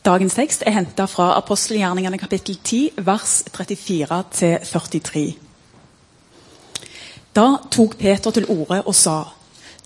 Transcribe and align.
Dagens 0.00 0.32
tekst 0.32 0.62
er 0.64 0.72
henta 0.72 1.04
fra 1.04 1.34
apostelgjerningene 1.36 2.16
kapittel 2.16 2.56
10, 2.56 3.02
vers 3.04 3.42
34-43. 3.52 5.24
Da 7.36 7.44
tok 7.68 7.98
Peter 8.00 8.32
til 8.32 8.46
orde 8.48 8.78
og 8.80 8.94
sa.: 8.96 9.18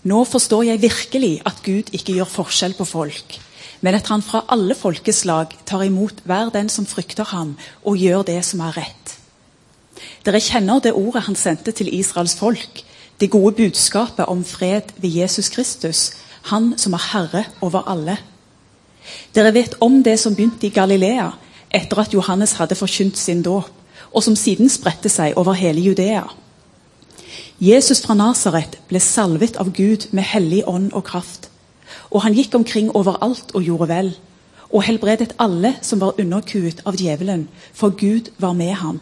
Nå 0.07 0.21
forstår 0.23 0.63
jeg 0.69 0.81
virkelig 0.81 1.41
at 1.45 1.59
Gud 1.65 1.91
ikke 1.91 2.15
gjør 2.15 2.31
forskjell 2.31 2.77
på 2.77 2.87
folk, 2.87 3.35
men 3.81 3.97
at 3.99 4.07
han 4.07 4.23
fra 4.23 4.45
alle 4.47 4.75
folkeslag 4.75 5.51
tar 5.65 5.83
imot 5.83 6.23
hver 6.23 6.49
den 6.53 6.69
som 6.69 6.87
frykter 6.87 7.27
ham, 7.33 7.57
og 7.83 7.97
gjør 7.99 8.23
det 8.23 8.45
som 8.45 8.63
er 8.63 8.77
rett. 8.77 9.17
Dere 10.23 10.39
kjenner 10.39 10.79
det 10.79 10.93
ordet 10.93 11.25
han 11.27 11.35
sendte 11.35 11.71
til 11.75 11.91
Israels 11.91 12.37
folk, 12.39 12.85
det 13.19 13.29
gode 13.35 13.51
budskapet 13.59 14.31
om 14.31 14.45
fred 14.45 14.95
ved 14.95 15.09
Jesus 15.09 15.49
Kristus, 15.49 16.11
han 16.41 16.77
som 16.77 16.93
er 16.93 17.03
herre 17.11 17.43
over 17.61 17.83
alle. 17.91 18.17
Dere 19.35 19.53
vet 19.53 19.75
om 19.81 20.01
det 20.03 20.17
som 20.19 20.35
begynte 20.35 20.67
i 20.67 20.73
Galilea 20.73 21.31
etter 21.75 21.99
at 21.99 22.13
Johannes 22.13 22.55
hadde 22.59 22.77
forkynt 22.77 23.17
sin 23.17 23.41
dåp, 23.43 23.71
og 24.15 24.23
som 24.23 24.35
siden 24.35 24.69
spredte 24.71 25.09
seg 25.11 25.35
over 25.35 25.57
hele 25.59 25.81
Judea. 25.83 26.23
Jesus 27.59 28.01
fra 28.03 28.15
Nasaret 28.15 28.77
ble 28.87 28.99
salvet 28.99 29.57
av 29.59 29.71
Gud 29.75 30.07
med 30.15 30.27
hellig 30.27 30.63
ånd 30.67 30.93
og 30.93 31.05
kraft. 31.07 31.49
Og 32.11 32.23
han 32.23 32.35
gikk 32.35 32.55
omkring 32.55 32.89
overalt 32.95 33.51
og 33.55 33.63
gjorde 33.63 33.89
vel, 33.91 34.13
og 34.71 34.83
helbredet 34.83 35.35
alle 35.39 35.75
som 35.85 36.01
var 36.01 36.19
underkuet 36.19 36.81
av 36.87 36.97
djevelen, 36.99 37.47
for 37.73 37.95
Gud 37.95 38.31
var 38.39 38.55
med 38.57 38.73
ham. 38.79 38.99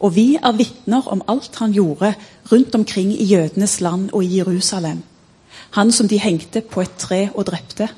Og 0.00 0.14
vi 0.16 0.34
er 0.36 0.56
vitner 0.56 1.08
om 1.08 1.22
alt 1.28 1.56
han 1.60 1.72
gjorde 1.72 2.14
rundt 2.52 2.74
omkring 2.74 3.12
i 3.12 3.24
jødenes 3.24 3.80
land 3.80 4.10
og 4.12 4.24
i 4.24 4.38
Jerusalem. 4.38 5.02
Han 5.76 5.92
som 5.92 6.08
de 6.08 6.18
hengte 6.18 6.60
på 6.60 6.80
et 6.80 6.96
tre 6.98 7.28
og 7.34 7.46
drepte. 7.46 7.88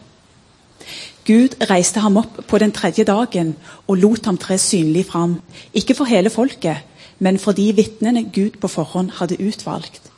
Gud 1.27 1.57
reiste 1.71 2.01
ham 2.01 2.17
opp 2.21 2.41
på 2.49 2.59
den 2.59 2.73
tredje 2.73 3.05
dagen 3.05 3.55
og 3.87 3.99
lot 3.99 4.27
ham 4.27 4.39
tre 4.39 4.59
synlig 4.59 5.07
fram. 5.07 5.41
Ikke 5.75 5.95
for 5.95 6.11
hele 6.11 6.31
folket, 6.31 6.83
men 7.19 7.39
for 7.39 7.53
de 7.53 7.69
vitnene 7.77 8.25
Gud 8.35 8.59
på 8.61 8.69
forhånd 8.69 9.11
hadde 9.21 9.41
utvalgt. 9.41 10.11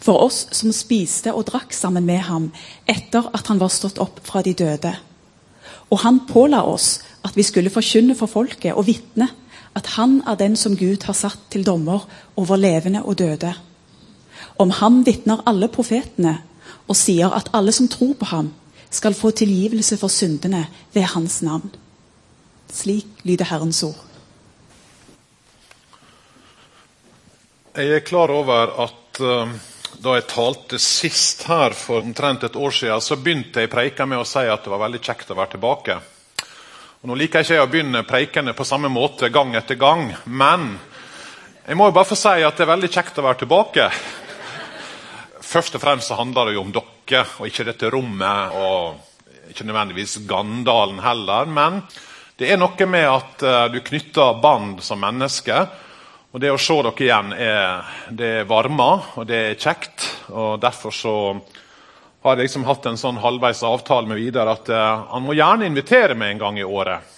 For 0.00 0.20
oss 0.24 0.46
som 0.56 0.72
spiste 0.72 1.32
og 1.34 1.46
drakk 1.50 1.72
sammen 1.76 2.06
med 2.06 2.22
ham 2.28 2.50
etter 2.88 3.28
at 3.36 3.48
han 3.48 3.60
var 3.60 3.72
stått 3.72 4.00
opp 4.02 4.20
fra 4.24 4.42
de 4.42 4.54
døde. 4.56 4.92
Og 5.90 6.00
han 6.02 6.24
påla 6.28 6.62
oss 6.66 7.00
at 7.24 7.36
vi 7.36 7.44
skulle 7.46 7.72
forkynne 7.72 8.16
for 8.18 8.30
folket 8.30 8.74
og 8.74 8.86
vitne 8.88 9.28
at 9.76 9.92
han 9.96 10.22
er 10.26 10.38
den 10.40 10.56
som 10.56 10.76
Gud 10.76 11.04
har 11.04 11.16
satt 11.16 11.50
til 11.52 11.66
dommer 11.66 12.06
over 12.36 12.56
levende 12.56 13.02
og 13.04 13.18
døde. 13.18 13.52
Om 14.58 14.70
ham 14.70 15.02
vitner 15.06 15.42
alle 15.46 15.68
profetene 15.68 16.38
og 16.88 16.96
sier 16.96 17.32
at 17.36 17.50
alle 17.52 17.72
som 17.72 17.88
tror 17.88 18.14
på 18.16 18.28
ham, 18.30 18.52
skal 18.90 19.14
få 19.14 19.30
tilgivelse 19.30 19.98
for 20.00 20.12
syndene 20.12 20.66
ved 20.94 21.08
hans 21.14 21.40
navn. 21.42 21.70
Slik 22.72 23.24
lyder 23.24 23.48
Herrens 23.50 23.82
ord. 23.86 24.02
Jeg 27.76 27.92
er 27.92 28.04
klar 28.06 28.32
over 28.32 28.70
at 28.86 29.20
uh, 29.20 29.50
da 30.00 30.14
jeg 30.16 30.28
talte 30.30 30.78
sist 30.80 31.44
her 31.48 31.74
for 31.76 32.04
omtrent 32.04 32.46
et 32.46 32.56
år 32.56 32.72
siden, 32.72 33.02
så 33.04 33.18
begynte 33.20 33.64
jeg 33.64 33.72
preika 33.72 34.06
med 34.08 34.22
å 34.22 34.28
si 34.28 34.44
at 34.48 34.64
det 34.64 34.72
var 34.72 34.84
veldig 34.86 35.02
kjekt 35.04 35.32
å 35.32 35.36
være 35.36 35.56
tilbake. 35.56 35.98
Og 37.02 37.10
nå 37.10 37.16
liker 37.20 37.42
jeg 37.42 37.56
ikke 37.58 37.66
å 37.66 37.70
begynne 37.70 38.04
preikene 38.08 38.56
på 38.56 38.64
samme 38.64 38.88
måte 38.92 39.28
gang 39.32 39.54
etter 39.58 39.76
gang, 39.80 40.08
men 40.24 40.70
jeg 41.66 41.76
må 41.76 41.90
jo 41.90 41.96
bare 41.96 42.08
få 42.08 42.18
si 42.18 42.44
at 42.46 42.56
det 42.56 42.64
er 42.64 42.72
veldig 42.72 42.92
kjekt 42.94 43.20
å 43.20 43.26
være 43.26 43.42
tilbake. 43.44 43.88
Først 45.46 45.76
og 45.76 45.82
fremst 45.82 46.10
så 46.10 46.18
handler 46.18 46.48
det 46.48 46.56
jo 46.56 46.64
om 46.64 46.72
dere, 46.74 46.95
og 47.14 47.46
ikke 47.46 47.66
dette 47.68 47.90
rommet. 47.92 48.56
Og 48.58 49.50
ikke 49.50 49.66
nødvendigvis 49.66 50.18
Gandalen 50.26 50.98
heller. 50.98 51.46
Men 51.46 51.80
det 52.36 52.50
er 52.50 52.60
noe 52.60 52.88
med 52.90 53.08
at 53.08 53.44
uh, 53.46 53.66
du 53.72 53.80
knytter 53.80 54.40
bånd 54.42 54.82
som 54.84 55.00
menneske. 55.00 55.60
Og 56.34 56.42
det 56.42 56.50
å 56.52 56.58
se 56.60 56.74
dere 56.84 57.04
igjen, 57.06 57.32
er, 57.32 57.92
det 58.12 58.32
varmer, 58.48 59.12
og 59.16 59.28
det 59.28 59.38
er 59.52 59.60
kjekt. 59.60 60.04
og 60.34 60.58
Derfor 60.60 60.92
så 60.92 61.14
har 62.26 62.34
jeg 62.34 62.48
liksom 62.48 62.66
hatt 62.66 62.88
en 62.90 62.98
sånn 63.00 63.20
halvveis 63.22 63.62
avtale 63.64 64.10
med 64.10 64.18
Vidar 64.20 64.50
at 64.50 64.68
uh, 64.68 65.06
han 65.14 65.24
må 65.24 65.36
gjerne 65.38 65.68
invitere 65.70 66.18
meg 66.18 66.34
en 66.34 66.42
gang 66.42 66.58
i 66.60 66.66
året. 66.66 67.14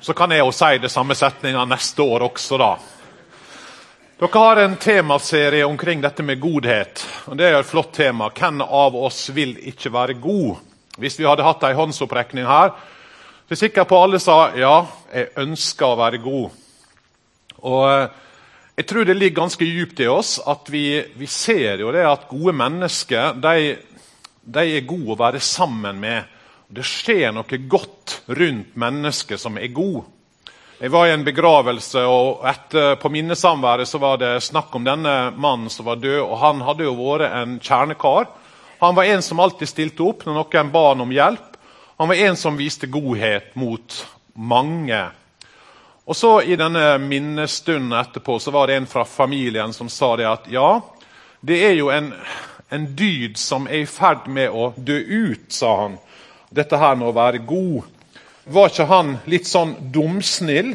Så 0.00 0.14
kan 0.14 0.30
jeg 0.30 0.44
jo 0.44 0.54
si 0.54 0.76
det 0.78 0.92
samme 0.92 1.16
setninga 1.18 1.64
neste 1.66 2.04
år 2.04 2.28
også, 2.28 2.60
da. 2.60 2.76
Dere 4.18 4.38
har 4.38 4.56
en 4.56 4.76
temaserie 4.76 5.64
omkring 5.64 6.00
dette 6.02 6.24
med 6.26 6.40
godhet. 6.40 7.04
og 7.30 7.36
Det 7.38 7.44
er 7.46 7.54
et 7.54 7.66
flott 7.66 7.92
tema. 7.94 8.26
Hvem 8.34 8.64
av 8.66 8.96
oss 8.98 9.28
vil 9.30 9.52
ikke 9.70 9.92
være 9.94 10.16
god? 10.18 10.56
Hvis 10.98 11.20
vi 11.20 11.26
hadde 11.28 11.44
hatt 11.46 11.62
ei 11.62 11.76
håndsopprekning 11.78 12.48
her, 12.48 12.72
så 12.74 13.46
er 13.46 13.54
jeg 13.54 13.60
sikker 13.60 13.86
på 13.86 14.00
alle 14.02 14.18
sa 14.18 14.50
ja, 14.58 14.88
jeg 15.14 15.30
ønsker 15.38 15.86
å 15.86 16.00
være 16.00 16.18
god. 16.24 16.58
Og 17.62 17.84
eh, 17.92 18.08
Jeg 18.78 18.86
tror 18.90 19.06
det 19.06 19.16
ligger 19.16 19.42
ganske 19.44 19.64
djupt 19.64 20.02
i 20.02 20.10
oss 20.10 20.40
at 20.42 20.66
vi, 20.70 20.98
vi 21.14 21.26
ser 21.26 21.78
jo 21.78 21.94
det 21.94 22.02
at 22.06 22.26
gode 22.30 22.52
mennesker 22.58 23.38
de, 23.38 23.76
de 24.42 24.66
er 24.66 24.86
gode 24.86 25.14
å 25.14 25.22
være 25.22 25.38
sammen 25.38 25.98
med. 26.02 26.26
Det 26.66 26.82
skjer 26.82 27.30
noe 27.34 27.62
godt 27.70 28.20
rundt 28.26 28.74
mennesker 28.74 29.38
som 29.38 29.62
er 29.62 29.70
gode. 29.70 30.08
Jeg 30.78 30.92
var 30.94 31.08
i 31.08 31.10
en 31.10 31.24
begravelse, 31.26 32.04
og 32.06 32.44
etter, 32.46 32.92
på 33.02 33.10
minnesamværet 33.10 33.88
så 33.90 33.98
var 33.98 34.20
det 34.20 34.36
snakk 34.46 34.76
om 34.78 34.84
denne 34.86 35.14
mannen 35.34 35.66
som 35.74 35.88
var 35.88 35.98
død. 35.98 36.20
og 36.22 36.36
Han 36.38 36.60
hadde 36.62 36.86
jo 36.86 36.92
vært 36.94 37.32
en 37.34 37.56
kjernekar. 37.58 38.28
Han 38.78 38.94
var 38.94 39.10
en 39.10 39.24
som 39.26 39.42
alltid 39.42 39.72
stilte 39.72 40.06
opp 40.06 40.22
når 40.22 40.38
noen 40.38 40.70
ba 40.70 40.84
han 40.92 41.02
om 41.02 41.10
hjelp. 41.10 41.58
Han 41.98 42.12
var 42.12 42.22
en 42.28 42.38
som 42.38 42.60
viste 42.60 42.86
godhet 42.86 43.56
mot 43.58 43.96
mange. 44.38 45.02
Og 46.06 46.16
så 46.16 46.32
I 46.46 46.54
denne 46.54 46.94
minnestunden 47.02 47.98
etterpå 47.98 48.38
så 48.38 48.54
var 48.54 48.70
det 48.70 48.78
en 48.78 48.86
fra 48.86 49.02
familien 49.02 49.74
som 49.74 49.90
sa 49.90 50.14
det 50.14 50.30
at 50.30 50.46
ja, 50.46 50.78
det 51.42 51.58
er 51.58 51.74
jo 51.74 51.90
en, 51.90 52.12
en 52.70 52.86
dyd 52.94 53.34
som 53.34 53.66
er 53.66 53.82
i 53.82 53.90
ferd 53.90 54.30
med 54.30 54.54
å 54.54 54.70
dø 54.78 55.02
ut, 55.02 55.50
sa 55.50 55.74
han. 55.82 55.98
Dette 56.54 56.78
her 56.78 56.94
med 56.94 57.10
å 57.10 57.16
være 57.18 57.42
god. 57.42 57.97
Var 58.48 58.70
ikke 58.70 58.88
han 58.88 59.16
litt 59.28 59.44
sånn 59.44 59.74
dumsnill? 59.92 60.70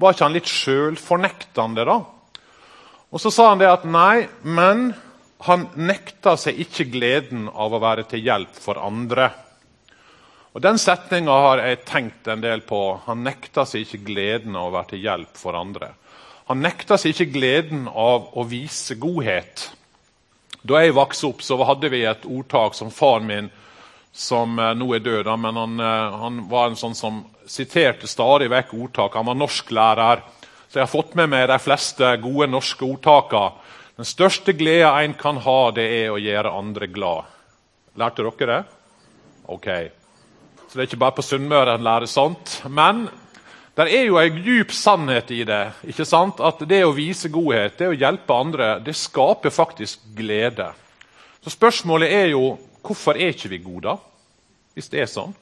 Var 0.00 0.14
ikke 0.14 0.24
han 0.24 0.36
litt 0.36 0.48
sjølfornektende, 0.48 1.84
da? 1.84 1.96
Og 3.12 3.20
Så 3.20 3.30
sa 3.30 3.50
han 3.50 3.60
det 3.60 3.68
at 3.68 3.84
nei, 3.84 4.28
men 4.42 4.94
han 5.44 5.66
nekta 5.76 6.38
seg 6.40 6.56
ikke 6.64 6.88
gleden 6.94 7.50
av 7.52 7.76
å 7.76 7.80
være 7.82 8.06
til 8.08 8.24
hjelp 8.24 8.56
for 8.56 8.80
andre. 8.80 9.28
Og 10.56 10.62
Den 10.64 10.80
setninga 10.80 11.36
har 11.44 11.60
jeg 11.60 11.84
tenkt 11.84 12.28
en 12.32 12.40
del 12.40 12.64
på. 12.64 12.80
Han 13.04 13.20
nekta 13.26 13.66
seg 13.68 13.84
ikke 13.84 14.06
gleden 14.06 14.56
av 14.56 14.70
å 14.70 14.74
være 14.78 14.94
til 14.94 15.04
hjelp 15.04 15.36
for 15.36 15.52
andre. 15.52 15.92
Han 16.48 16.64
nekta 16.64 16.96
seg 16.96 17.12
ikke 17.12 17.34
gleden 17.36 17.90
av 17.92 18.30
å 18.32 18.46
vise 18.48 18.96
godhet. 18.96 19.68
Da 20.64 20.80
jeg 20.80 20.96
vokste 20.96 21.28
opp, 21.28 21.44
så 21.44 21.60
hadde 21.60 21.92
vi 21.92 22.06
et 22.08 22.24
ordtak 22.24 22.74
som 22.74 22.88
faren 22.88 23.28
min 23.28 23.52
som 24.16 24.58
eh, 24.58 24.72
nå 24.74 24.88
er 24.96 25.04
død, 25.04 25.30
men 25.38 25.60
han, 25.60 25.80
eh, 25.80 26.16
han, 26.22 26.40
var 26.48 26.70
en 26.70 26.78
sånn 26.80 26.96
som 26.96 27.20
siterte 27.46 28.08
stadig 28.08 28.48
vekk 28.50 28.72
ordtak. 28.78 29.18
Han 29.18 29.28
var 29.28 29.38
norsklærer, 29.38 30.24
så 30.66 30.80
jeg 30.80 30.86
har 30.86 30.92
fått 30.92 31.14
med 31.18 31.30
meg 31.32 31.48
de 31.50 31.58
fleste 31.62 32.16
gode 32.24 32.48
norske 32.50 32.86
ordtakene. 32.86 33.62
Den 33.96 34.08
største 34.08 34.52
gleda 34.52 34.90
en 35.00 35.14
kan 35.16 35.38
ha, 35.40 35.60
det 35.72 35.86
er 36.02 36.10
å 36.12 36.20
gjøre 36.20 36.52
andre 36.52 36.88
glad. 36.92 37.28
Lærte 37.96 38.26
dere 38.26 38.48
det? 38.50 38.58
Ok. 39.48 39.68
Så 40.66 40.74
det 40.74 40.82
er 40.82 40.88
ikke 40.90 41.00
bare 41.00 41.16
på 41.16 41.24
Sunnmøre 41.24 41.78
en 41.78 41.86
lærer 41.86 42.10
sånt. 42.10 42.58
Men 42.68 43.06
det 43.76 43.86
er 43.92 44.04
jo 44.04 44.18
en 44.20 44.42
djup 44.44 44.74
sannhet 44.76 45.30
i 45.32 45.42
det. 45.48 45.62
ikke 45.88 46.04
sant? 46.04 46.42
At 46.44 46.60
det 46.68 46.82
å 46.84 46.92
vise 46.96 47.30
godhet, 47.32 47.78
det 47.78 47.88
å 47.88 47.96
hjelpe 47.96 48.36
andre, 48.36 48.68
det 48.84 48.96
skaper 48.96 49.54
faktisk 49.54 50.04
glede. 50.16 50.68
Så 51.40 51.54
spørsmålet 51.54 52.12
er 52.12 52.30
jo 52.34 52.56
Hvorfor 52.86 53.18
er 53.18 53.34
ikke 53.34 53.50
vi 53.50 53.58
gode, 53.64 53.88
da? 53.88 53.96
Hvis 54.76 54.90
det 54.92 55.02
er 55.02 55.10
sånn. 55.10 55.34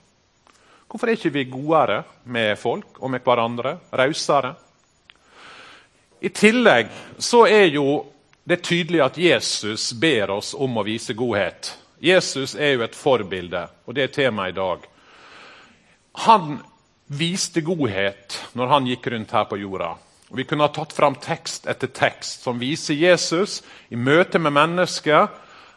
Hvorfor 0.89 1.11
er 1.11 1.19
ikke 1.19 1.35
vi 1.35 1.45
godere 1.51 2.03
med 2.25 2.55
folk 2.61 3.01
og 3.03 3.11
med 3.13 3.25
hverandre? 3.25 3.77
Rausere? 3.93 4.55
I 6.25 6.31
tillegg 6.33 6.93
så 7.19 7.45
er 7.51 7.67
jo 7.75 8.05
det 8.45 8.63
tydelig 8.65 9.01
at 9.05 9.19
Jesus 9.21 9.91
ber 10.01 10.37
oss 10.37 10.55
om 10.55 10.79
å 10.79 10.85
vise 10.87 11.17
godhet. 11.17 11.75
Jesus 12.01 12.55
er 12.55 12.77
jo 12.77 12.85
et 12.85 12.97
forbilde, 12.97 13.65
og 13.85 13.97
det 13.97 14.07
er 14.07 14.15
temaet 14.15 14.55
i 14.55 14.57
dag. 14.57 14.87
Han 16.29 16.59
viste 17.07 17.61
godhet 17.65 18.39
når 18.57 18.73
han 18.73 18.89
gikk 18.89 19.09
rundt 19.13 19.33
her 19.35 19.49
på 19.49 19.59
jorda. 19.61 19.95
Og 20.31 20.39
vi 20.41 20.47
kunne 20.49 20.67
ha 20.67 20.73
tatt 20.73 20.93
fram 20.97 21.17
tekst 21.21 21.69
etter 21.71 21.91
tekst 21.93 22.45
som 22.45 22.61
viser 22.61 22.97
Jesus 22.97 23.61
i 23.93 23.97
møte 23.97 24.41
med 24.41 24.55
mennesker 24.57 25.29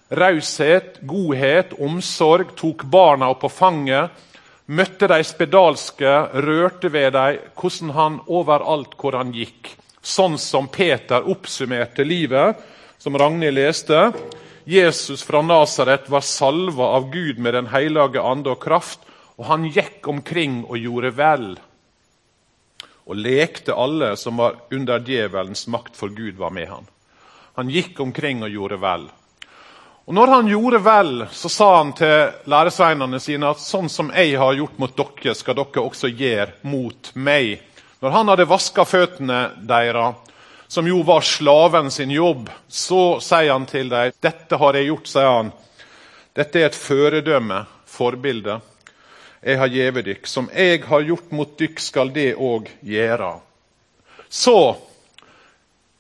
Raushet, 0.09 1.01
godhet, 1.01 1.74
omsorg, 1.83 2.54
tok 2.56 2.86
barna 2.88 3.27
opp 3.33 3.42
på 3.44 3.50
fanget, 3.51 4.13
møtte 4.68 5.09
de 5.12 5.19
spedalske, 5.27 6.13
rørte 6.48 6.92
ved 6.94 7.12
dem, 7.15 7.42
hvordan 7.59 7.92
han 7.98 8.21
overalt 8.27 8.95
hvor 9.00 9.18
han 9.19 9.33
gikk. 9.36 9.74
Sånn 10.00 10.38
som 10.39 10.69
Peter 10.71 11.27
oppsummerte 11.27 12.06
livet, 12.07 12.56
som 12.98 13.18
Ragnhild 13.19 13.59
leste. 13.59 14.12
Jesus 14.63 15.24
fra 15.27 15.42
Nasaret 15.44 16.07
var 16.12 16.24
salva 16.24 16.94
av 16.95 17.12
Gud 17.12 17.39
med 17.39 17.53
Den 17.53 17.68
hellige 17.71 18.24
ande 18.24 18.56
og 18.56 18.63
kraft, 18.63 19.03
Og 19.38 19.45
han 19.45 19.68
gikk 19.69 20.07
omkring 20.10 20.63
og 20.65 20.80
gjorde 20.81 21.12
vel, 21.13 21.51
og 23.06 23.19
lekte 23.21 23.75
alle 23.77 24.15
som 24.18 24.39
var 24.42 24.57
under 24.74 25.00
djevelens 25.00 25.68
makt, 25.69 25.94
for 25.95 26.10
Gud 26.10 26.39
var 26.42 26.50
med 26.51 26.68
han. 26.68 26.88
Han 27.56 27.69
gikk 27.69 28.00
omkring 28.01 28.42
og 28.44 28.50
gjorde 28.50 28.80
vel. 28.81 29.06
Og 30.07 30.13
Når 30.13 30.27
han 30.27 30.48
gjorde 30.48 30.80
vel, 30.80 31.25
så 31.31 31.50
sa 31.51 31.65
han 31.77 31.89
til 31.92 32.30
læresveinene 32.48 33.19
sine 33.19 33.50
at 33.51 33.59
sånn 33.59 33.89
som 33.92 34.07
jeg 34.15 34.38
har 34.39 34.54
gjort 34.56 34.77
mot 34.80 34.94
dere, 34.95 35.33
skal 35.36 35.57
dere 35.57 35.81
også 35.83 36.07
gjøre 36.07 36.54
mot 36.63 37.09
meg. 37.19 37.57
Når 38.00 38.13
han 38.15 38.31
hadde 38.31 38.45
vaska 38.48 38.86
føttene 38.88 39.39
deres, 39.68 40.15
som 40.71 40.88
jo 40.88 41.01
var 41.04 41.27
slaven 41.27 41.92
sin 41.92 42.13
jobb, 42.15 42.48
så 42.71 43.19
sier 43.19 43.51
han 43.51 43.65
til 43.68 43.92
dem 43.92 44.15
dette 44.24 44.59
har 44.62 44.80
jeg 44.80 44.88
gjort, 44.88 45.09
sier 45.12 45.27
han. 45.27 45.51
Dette 46.39 46.62
er 46.62 46.69
et 46.69 46.80
føredømme, 46.80 47.60
forbilde. 47.92 48.62
Jeg 49.44 49.60
har 49.60 49.75
gjeve 49.75 50.06
dykk. 50.07 50.31
Som 50.31 50.48
jeg 50.56 50.86
har 50.88 51.03
gjort 51.03 51.36
mot 51.36 51.51
dykk, 51.60 51.83
skal 51.83 52.15
det 52.15 52.30
òg 52.39 52.71
gjøre. 52.80 53.33
Så 54.30 54.56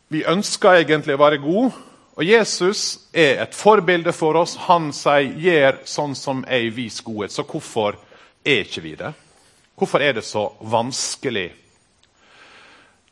vi 0.07 0.23
ønsker 0.23 0.79
egentlig 0.79 1.19
å 1.19 1.23
være 1.25 1.43
gode, 1.43 1.75
og 2.17 2.25
Jesus 2.25 2.97
er 3.13 3.43
et 3.43 3.53
forbilde 3.53 4.09
for 4.13 4.39
oss. 4.39 4.55
Han 4.65 4.89
sier 4.93 5.35
'gjør 5.37 5.75
sånn 5.85 6.15
som 6.17 6.41
jeg 6.49 6.71
viser 6.73 7.05
godhet'. 7.05 7.35
Så 7.35 7.43
hvorfor 7.45 7.93
er 8.43 8.63
ikke 8.65 8.81
vi 8.81 8.95
det? 8.97 9.13
Hvorfor 9.77 10.01
er 10.01 10.13
det 10.13 10.23
så 10.25 10.49
vanskelig? 10.59 11.51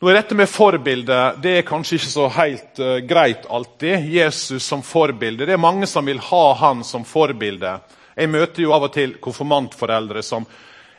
Nå 0.00 0.08
er 0.10 0.14
Dette 0.14 0.34
med 0.34 0.48
forbilde 0.50 1.36
det 1.40 1.52
er 1.58 1.62
kanskje 1.62 1.96
ikke 1.96 2.10
så 2.10 2.26
helt 2.28 2.80
uh, 2.82 2.98
greit 2.98 3.46
alltid. 3.46 4.10
Jesus 4.10 4.64
som 4.64 4.82
forbilde. 4.82 5.46
Det 5.46 5.54
er 5.54 5.62
mange 5.62 5.86
som 5.86 6.04
vil 6.04 6.18
ha 6.18 6.54
han 6.54 6.82
som 6.84 7.04
forbilde. 7.04 7.78
Jeg 8.16 8.28
møter 8.28 8.62
jo 8.62 8.74
av 8.74 8.88
og 8.88 8.92
til 8.92 9.14
konfirmantforeldre 9.22 10.22
som 10.22 10.44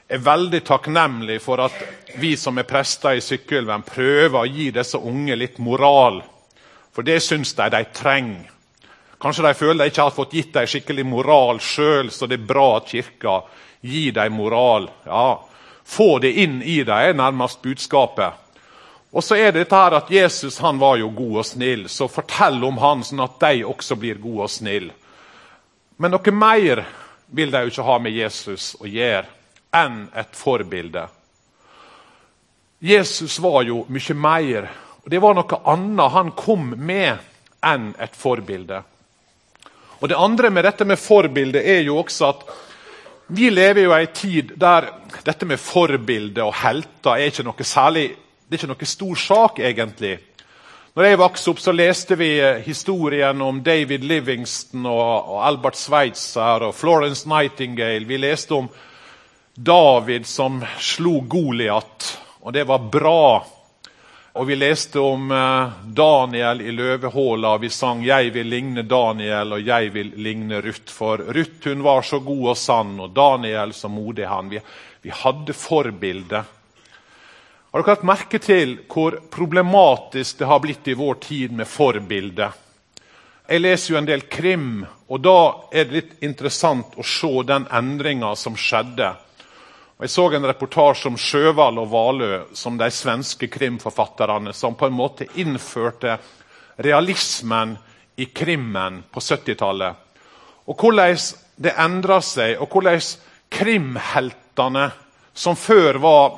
er 0.08 0.24
veldig 0.24 0.64
takknemlige 0.64 1.44
for 1.44 1.60
at 1.60 1.76
vi 2.16 2.38
som 2.38 2.58
er 2.58 2.64
prester 2.64 3.20
i 3.20 3.22
Sykkylven, 3.22 3.84
prøver 3.84 4.40
å 4.40 4.48
gi 4.48 4.72
disse 4.72 4.98
unge 4.98 5.36
litt 5.36 5.60
moral 5.60 6.24
for 6.98 7.06
det 7.06 7.20
syns 7.22 7.52
de 7.54 7.70
de 7.70 7.84
trenger. 7.94 8.48
Kanskje 9.22 9.44
de 9.46 9.54
føler 9.54 9.84
de 9.84 9.92
ikke 9.92 10.08
har 10.08 10.14
fått 10.16 10.34
gitt 10.34 10.56
dem 10.56 10.66
skikkelig 10.66 11.04
moral 11.06 11.60
sjøl, 11.62 12.10
så 12.10 12.26
det 12.26 12.40
er 12.40 12.48
bra 12.50 12.66
at 12.80 12.90
kirka 12.90 13.36
gir 13.86 14.16
dem 14.18 14.34
moral. 14.34 14.90
Ja, 15.06 15.28
Få 15.86 16.18
det 16.20 16.32
inn 16.42 16.58
i 16.62 16.82
dem 16.84 16.98
er 16.98 17.14
nærmest 17.14 17.62
budskapet. 17.62 18.34
Og 19.14 19.24
så 19.24 19.38
er 19.38 19.52
det 19.54 19.62
dette 19.62 19.78
her 19.78 19.94
at 19.96 20.10
Jesus 20.12 20.58
han 20.60 20.82
var 20.82 20.98
jo 20.98 21.12
god 21.14 21.38
og 21.44 21.46
snill, 21.46 21.86
så 21.90 22.10
fortell 22.10 22.58
om 22.66 22.82
han 22.82 23.06
sånn 23.06 23.22
at 23.24 23.38
de 23.46 23.62
også 23.70 23.96
blir 23.96 24.18
gode 24.20 24.50
og 24.50 24.52
snille. 24.52 24.92
Men 26.02 26.12
noe 26.12 26.34
mer 26.34 26.82
vil 27.30 27.54
de 27.54 27.62
jo 27.62 27.72
ikke 27.76 27.86
ha 27.88 28.00
med 28.02 28.18
Jesus 28.18 28.74
å 28.82 28.90
gjøre 28.90 29.30
enn 29.78 30.02
et 30.18 30.36
forbilde. 30.36 31.06
Jesus 32.82 33.38
var 33.40 33.70
jo 33.70 33.86
mye 33.88 34.18
mer 34.18 34.68
og 35.08 35.12
Det 35.12 35.22
var 35.24 35.38
noe 35.38 35.58
annet 35.72 36.12
han 36.12 36.34
kom 36.36 36.74
med 36.76 37.16
enn 37.64 37.94
et 37.96 38.16
forbilde. 38.16 38.82
Og 40.04 40.10
Det 40.10 40.18
andre 40.20 40.50
med 40.52 40.68
dette 40.68 40.84
med 40.84 41.00
forbilde 41.00 41.62
er 41.64 41.80
jo 41.88 42.02
også 42.02 42.28
at 42.28 42.44
vi 43.28 43.48
lever 43.50 43.88
jo 43.88 43.96
i 43.96 44.02
en 44.04 44.14
tid 44.14 44.52
der 44.60 44.90
dette 45.24 45.48
med 45.48 45.64
forbilde 45.64 46.44
og 46.44 46.54
helter 46.60 47.16
er 47.16 47.32
ikke 47.32 47.48
noe 47.48 47.64
særlig 47.64 48.10
det 48.48 48.56
er 48.56 48.62
ikke 48.62 48.74
noe 48.74 48.88
stor 48.88 49.16
sak, 49.20 49.58
egentlig. 49.60 50.14
Når 50.96 51.04
jeg 51.04 51.20
vokste 51.20 51.52
opp, 51.52 51.60
så 51.60 51.72
leste 51.72 52.16
vi 52.20 52.30
eh, 52.40 52.62
historien 52.68 53.42
om 53.44 53.64
David 53.64 54.04
Livingston 54.08 54.86
og, 54.88 55.34
Albert 55.44 55.80
Schweitzer 55.80 56.68
og 56.68 56.76
Florence 56.76 57.28
Nightingale. 57.28 58.08
Vi 58.08 58.20
leste 58.20 58.56
om 58.56 58.70
David 59.56 60.28
som 60.28 60.62
slo 60.80 61.22
Goliat, 61.28 62.08
og 62.40 62.56
det 62.56 62.68
var 62.68 62.88
bra. 62.92 63.44
Og 64.38 64.46
vi 64.46 64.56
leste 64.56 65.02
om 65.02 65.32
eh, 65.34 65.70
Daniel 65.98 66.60
i 66.62 66.72
løvehåla. 66.72 67.56
og 67.56 67.62
Vi 67.62 67.70
sang 67.70 68.04
'Jeg 68.06 68.34
vil 68.34 68.46
ligne 68.46 68.84
Daniel, 68.84 69.54
og 69.54 69.62
jeg 69.66 69.90
vil 69.94 70.12
ligne 70.16 70.62
Ruth'. 70.62 70.92
For 70.94 71.18
Ruth 71.18 71.70
hun 71.70 71.82
var 71.84 72.02
så 72.02 72.20
god 72.20 72.50
og 72.50 72.58
sann, 72.58 73.00
og 73.00 73.10
Daniel 73.10 73.74
så 73.74 73.90
modig 73.90 74.28
han. 74.28 74.50
Vi, 74.50 74.60
vi 75.02 75.10
hadde 75.10 75.54
forbilde. 75.54 76.44
Har 77.72 77.82
dere 77.82 77.96
hatt 77.96 78.04
merke 78.06 78.38
til 78.40 78.78
hvor 78.88 79.18
problematisk 79.32 80.38
det 80.38 80.48
har 80.48 80.60
blitt 80.60 80.88
i 80.88 80.94
vår 80.94 81.16
tid 81.16 81.52
med 81.52 81.68
forbilde? 81.68 82.52
Jeg 83.50 83.62
leser 83.62 83.94
jo 83.94 83.98
en 83.98 84.06
del 84.06 84.22
krim, 84.22 84.86
og 85.10 85.22
da 85.22 85.40
er 85.74 85.86
det 85.86 85.94
litt 85.98 86.14
interessant 86.22 86.94
å 86.94 87.04
se 87.04 87.42
den 87.42 87.66
endringa 87.74 88.36
som 88.36 88.54
skjedde 88.54 89.16
og 89.98 90.04
Jeg 90.06 90.12
så 90.14 90.24
en 90.30 90.46
reportasje 90.46 91.10
om 91.10 91.16
Sjøvall 91.18 91.80
og 91.82 91.88
Valø 91.90 92.34
som 92.54 92.76
de 92.78 92.86
svenske 92.94 93.48
krimforfatterne 93.50 94.52
som 94.54 94.76
på 94.78 94.86
en 94.86 94.94
måte 94.94 95.26
innførte 95.42 96.20
realismen 96.86 97.72
i 98.22 98.28
krimmen 98.30 99.00
på 99.10 99.20
70-tallet. 99.20 99.96
Og 100.70 100.78
hvordan 100.78 101.18
det 101.58 101.74
endra 101.82 102.20
seg, 102.22 102.60
og 102.62 102.70
hvordan 102.70 103.02
krimheltene, 103.50 104.92
som 105.34 105.58
før 105.58 105.98
var 106.04 106.38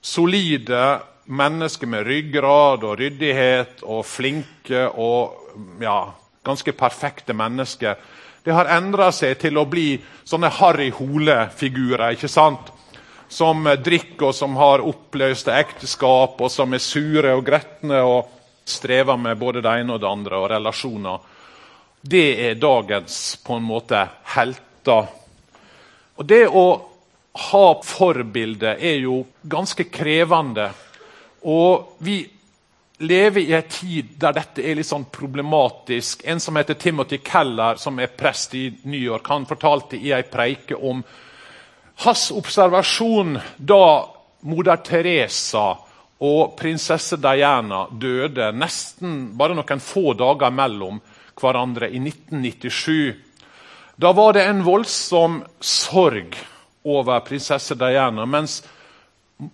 solide 0.00 0.80
mennesker 1.28 1.92
med 1.92 2.08
ryggrad 2.08 2.88
og 2.88 2.96
ryddighet 3.02 3.84
og 3.84 4.00
flinke 4.08 4.86
og 4.88 5.76
ja, 5.84 6.06
ganske 6.40 6.72
perfekte 6.72 7.36
mennesker, 7.36 8.00
det 8.44 8.56
har 8.56 8.72
endra 8.78 9.12
seg 9.12 9.36
til 9.44 9.60
å 9.60 9.68
bli 9.68 9.98
sånne 10.24 10.48
Harry 10.56 10.88
Hole-figurer. 10.88 12.16
ikke 12.16 12.32
sant? 12.32 12.77
Som 13.28 13.64
drikker 13.84 14.30
og 14.30 14.34
som 14.34 14.56
har 14.56 14.84
oppløste 14.84 15.52
ekteskap, 15.52 16.40
og 16.40 16.50
som 16.52 16.72
er 16.72 16.82
sure 16.82 17.34
og 17.36 17.44
gretne 17.46 18.00
og 18.04 18.30
strever 18.68 19.16
med 19.20 19.38
både 19.40 19.62
det 19.64 19.74
ene 19.80 19.96
og 19.96 20.00
det 20.02 20.10
andre 20.10 20.40
og 20.40 20.50
relasjoner. 20.52 21.18
Det 22.00 22.28
er 22.48 22.60
dagens 22.60 23.38
på 23.44 23.58
en 23.58 23.66
måte 23.68 24.00
helter. 24.34 25.08
Og 26.18 26.26
Det 26.26 26.46
å 26.48 26.66
ha 27.38 27.66
forbilde 27.84 28.74
er 28.80 28.98
jo 29.04 29.22
ganske 29.42 29.86
krevende. 29.92 30.70
Og 31.46 31.94
vi 32.02 32.22
lever 32.98 33.40
i 33.40 33.52
en 33.54 33.70
tid 33.70 34.16
der 34.18 34.34
dette 34.34 34.64
er 34.64 34.78
litt 34.78 34.88
sånn 34.88 35.06
problematisk. 35.12 36.24
En 36.26 36.40
som 36.42 36.56
heter 36.58 36.74
Timothy 36.74 37.20
Keller, 37.22 37.78
som 37.78 37.98
er 38.02 38.10
prest 38.10 38.56
i 38.58 38.66
New 38.82 38.98
York, 38.98 39.28
han 39.30 39.46
fortalte 39.46 40.00
i 40.00 40.10
ei 40.14 40.24
preike 40.26 40.74
om 40.74 41.04
hans 41.98 42.30
observasjon 42.30 43.38
da 43.56 44.08
moder 44.40 44.76
Teresa 44.76 45.66
og 46.22 46.54
prinsesse 46.58 47.18
Diana 47.18 47.86
døde 47.90 48.52
nesten 48.54 49.32
bare 49.38 49.56
noen 49.58 49.82
få 49.82 50.14
dager 50.18 50.54
mellom 50.54 51.00
hverandre 51.38 51.90
i 51.90 51.98
1997, 52.02 53.14
da 53.98 54.12
var 54.14 54.34
det 54.34 54.44
en 54.46 54.64
voldsom 54.66 55.40
sorg 55.58 56.34
over 56.86 57.22
prinsesse 57.26 57.74
Diana. 57.78 58.26
Mens 58.26 58.60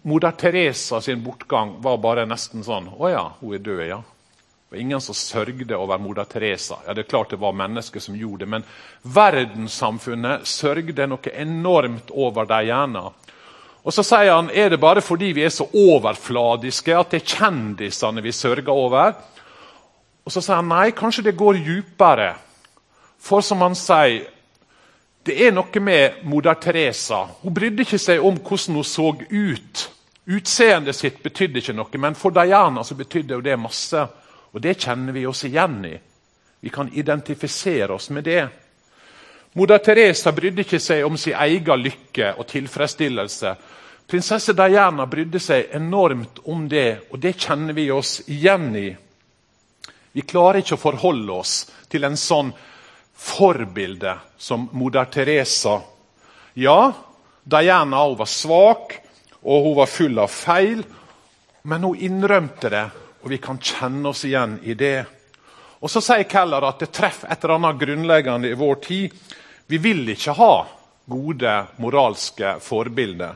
moder 0.04 0.36
Teresa 0.36 1.00
sin 1.04 1.24
bortgang 1.24 1.78
var 1.84 2.00
bare 2.00 2.24
nesten 2.28 2.64
sånn 2.64 2.88
Å 2.92 3.08
ja, 3.12 3.24
hun 3.40 3.56
er 3.56 3.64
død, 3.64 3.86
ja 3.88 4.00
var 4.75 4.81
ingen 4.81 5.00
som 5.00 5.14
sørgde 5.14 5.76
over 5.76 5.99
moder 5.99 6.25
Teresa. 6.25 6.78
Ja, 6.87 6.95
det 6.95 7.04
er 7.04 7.11
klart 7.11 7.31
det 7.31 7.38
var 7.38 7.52
mennesker 7.54 8.00
som 8.00 8.16
gjorde 8.19 8.43
det, 8.43 8.49
men 8.50 8.64
verdenssamfunnet 9.02 10.49
sørgde 10.50 11.07
noe 11.07 11.31
enormt 11.31 12.11
over 12.11 12.49
gjerne. 12.50 13.04
Og 13.85 13.93
Så 13.93 14.02
sier 14.02 14.33
han 14.35 14.50
er 14.50 14.71
det 14.71 14.81
bare 14.81 15.00
fordi 15.00 15.33
vi 15.33 15.45
er 15.45 15.52
så 15.54 15.69
overfladiske 15.69 16.97
at 16.99 17.11
det 17.11 17.21
er 17.21 17.37
kjendisene 17.37 18.23
vi 18.25 18.33
sørger 18.33 18.73
over. 18.73 19.14
Og 20.25 20.33
Så 20.33 20.40
sier 20.40 20.57
han 20.57 20.69
nei, 20.69 20.90
kanskje 20.90 21.28
det 21.28 21.37
går 21.37 21.61
djupere. 21.62 22.35
For 23.19 23.40
som 23.40 23.62
han 23.62 23.78
sier, 23.78 24.26
det 25.25 25.38
er 25.38 25.54
noe 25.54 25.81
med 25.81 26.26
moder 26.26 26.54
Teresa. 26.54 27.28
Hun 27.43 27.54
brydde 27.54 27.87
ikke 27.87 27.99
seg 27.99 28.21
om 28.21 28.43
hvordan 28.43 28.75
hun 28.75 28.85
så 28.85 29.14
ut. 29.31 29.87
Utseendet 30.26 30.97
sitt 30.97 31.23
betydde 31.23 31.62
ikke 31.62 31.78
noe, 31.78 31.99
men 31.99 32.14
for 32.19 32.35
Diana 32.35 32.83
så 32.85 32.95
betydde 32.99 33.38
jo 33.38 33.40
det 33.45 33.57
masse. 33.61 34.09
Og 34.54 34.61
Det 34.61 34.76
kjenner 34.78 35.12
vi 35.12 35.26
oss 35.26 35.44
igjen 35.44 35.80
i. 35.84 35.96
Vi 36.61 36.70
kan 36.70 36.92
identifisere 36.92 37.92
oss 37.92 38.11
med 38.11 38.25
det. 38.25 38.46
Moder 39.52 39.78
Teresa 39.78 40.32
brydde 40.32 40.62
ikke 40.62 40.80
seg 40.80 41.02
om 41.06 41.18
sin 41.18 41.34
egen 41.34 41.82
lykke 41.82 42.30
og 42.38 42.46
tilfredsstillelse. 42.50 43.54
Prinsesse 44.06 44.54
Diana 44.54 45.06
brydde 45.11 45.40
seg 45.42 45.75
enormt 45.75 46.40
om 46.44 46.68
det, 46.68 47.11
og 47.11 47.18
det 47.18 47.34
kjenner 47.34 47.75
vi 47.75 47.88
oss 47.90 48.20
igjen 48.30 48.70
i. 48.78 48.88
Vi 50.14 50.23
klarer 50.23 50.62
ikke 50.62 50.78
å 50.78 50.84
forholde 50.87 51.38
oss 51.42 51.54
til 51.90 52.06
en 52.06 52.16
sånn 52.16 52.52
forbilde 53.14 54.16
som 54.38 54.68
moder 54.73 55.11
Teresa. 55.11 55.80
Ja, 56.54 56.92
Diana 57.42 58.08
var 58.14 58.30
svak, 58.30 59.00
og 59.42 59.64
hun 59.66 59.80
var 59.82 59.90
full 59.90 60.18
av 60.23 60.30
feil, 60.30 60.84
men 61.62 61.82
hun 61.82 61.99
innrømte 61.99 62.70
det 62.70 62.84
og 63.25 63.31
vi 63.33 63.38
kan 63.40 63.57
kjenne 63.57 64.11
oss 64.12 64.26
igjen 64.28 64.59
i 64.62 64.75
det. 64.76 65.07
Og 65.81 65.90
Så 65.90 66.02
sier 66.04 66.28
Keller 66.28 66.64
at 66.69 66.83
det 66.85 66.93
treffer 66.93 67.33
et 67.33 67.45
eller 67.45 67.57
annet 67.57 67.81
grunnleggende 67.81 68.50
i 68.52 68.59
vår 68.61 68.75
tid. 68.85 69.14
Vi 69.66 69.78
vil 69.81 70.04
ikke 70.12 70.37
ha 70.37 70.52
gode 71.09 71.54
moralske 71.81 72.59
forbilder. 72.61 73.33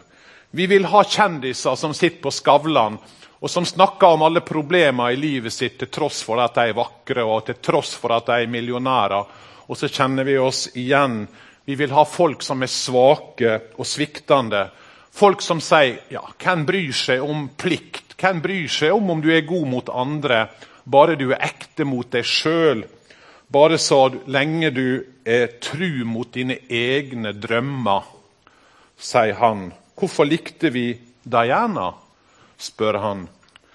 Vi 0.50 0.66
vil 0.68 0.84
ha 0.92 1.02
kjendiser 1.04 1.76
som 1.76 1.94
sitter 1.96 2.20
på 2.24 2.32
Skavlan 2.32 2.98
og 3.40 3.50
som 3.50 3.64
snakker 3.64 4.06
om 4.12 4.26
alle 4.26 4.40
problemer 4.44 5.10
i 5.10 5.20
livet 5.20 5.52
sitt 5.52 5.78
til 5.80 5.88
tross 5.92 6.20
for 6.26 6.40
at 6.42 6.56
de 6.58 6.68
er 6.68 6.76
vakre 6.76 7.24
og 7.24 7.46
til 7.46 7.60
tross 7.62 7.94
for 7.96 8.12
at 8.16 8.26
de 8.28 8.42
er 8.42 8.50
millionærer. 8.50 9.24
Og 9.68 9.76
så 9.76 9.88
kjenner 9.88 10.26
vi 10.28 10.38
oss 10.40 10.66
igjen. 10.76 11.22
Vi 11.64 11.76
vil 11.78 11.92
ha 11.96 12.04
folk 12.04 12.42
som 12.42 12.64
er 12.64 12.72
svake 12.72 13.54
og 13.76 13.86
sviktende. 13.86 14.66
Folk 15.18 15.42
som 15.42 15.60
sier 15.60 15.98
ja, 16.14 16.22
'Hvem 16.38 16.66
bryr 16.66 16.92
seg 16.94 17.22
om 17.24 17.48
plikt? 17.58 18.14
Hvem 18.14 18.42
bryr 18.42 18.68
seg 18.70 18.92
om 18.94 19.10
om 19.10 19.20
du 19.22 19.32
er 19.34 19.46
god 19.46 19.66
mot 19.66 19.88
andre?' 19.90 20.48
Bare 20.88 21.16
du 21.20 21.32
er 21.32 21.42
ekte 21.44 21.84
mot 21.84 22.08
deg 22.10 22.24
sjøl. 22.24 22.84
Bare 23.52 23.78
så 23.78 24.08
lenge 24.26 24.70
du 24.72 25.04
er 25.24 25.58
tru 25.60 26.04
mot 26.08 26.30
dine 26.32 26.56
egne 26.68 27.34
drømmer, 27.36 28.06
sier 28.96 29.36
han. 29.36 29.66
Hvorfor 29.98 30.24
likte 30.24 30.70
vi 30.72 30.86
Diana? 31.24 31.90
spør 32.58 32.98
han. 33.02 33.26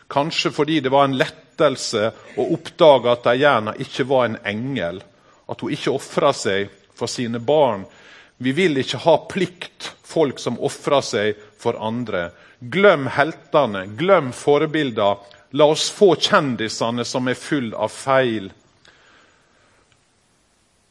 Kanskje 0.10 0.52
fordi 0.52 0.80
det 0.80 0.92
var 0.92 1.06
en 1.06 1.18
lettelse 1.18 2.10
å 2.38 2.48
oppdage 2.56 3.12
at 3.12 3.30
Diana 3.30 3.76
ikke 3.78 4.08
var 4.10 4.26
en 4.26 4.40
engel. 4.46 5.04
At 5.50 5.62
hun 5.62 5.74
ikke 5.74 5.94
ofra 5.94 6.34
seg 6.34 6.74
for 6.98 7.12
sine 7.12 7.40
barn. 7.40 7.86
Vi 8.38 8.52
vil 8.58 8.82
ikke 8.82 9.04
ha 9.06 9.20
plikt, 9.30 9.94
folk 10.14 10.40
som 10.40 10.60
ofrer 10.62 11.06
seg 11.06 11.46
for 11.60 11.78
andre. 11.82 12.30
Glem 12.60 13.10
heltene, 13.12 13.88
glem 14.00 14.32
forbilder. 14.36 15.22
La 15.58 15.68
oss 15.70 15.90
få 15.94 16.14
kjendisene 16.16 17.06
som 17.06 17.28
er 17.30 17.38
full 17.38 17.74
av 17.74 17.92
feil. 17.94 18.52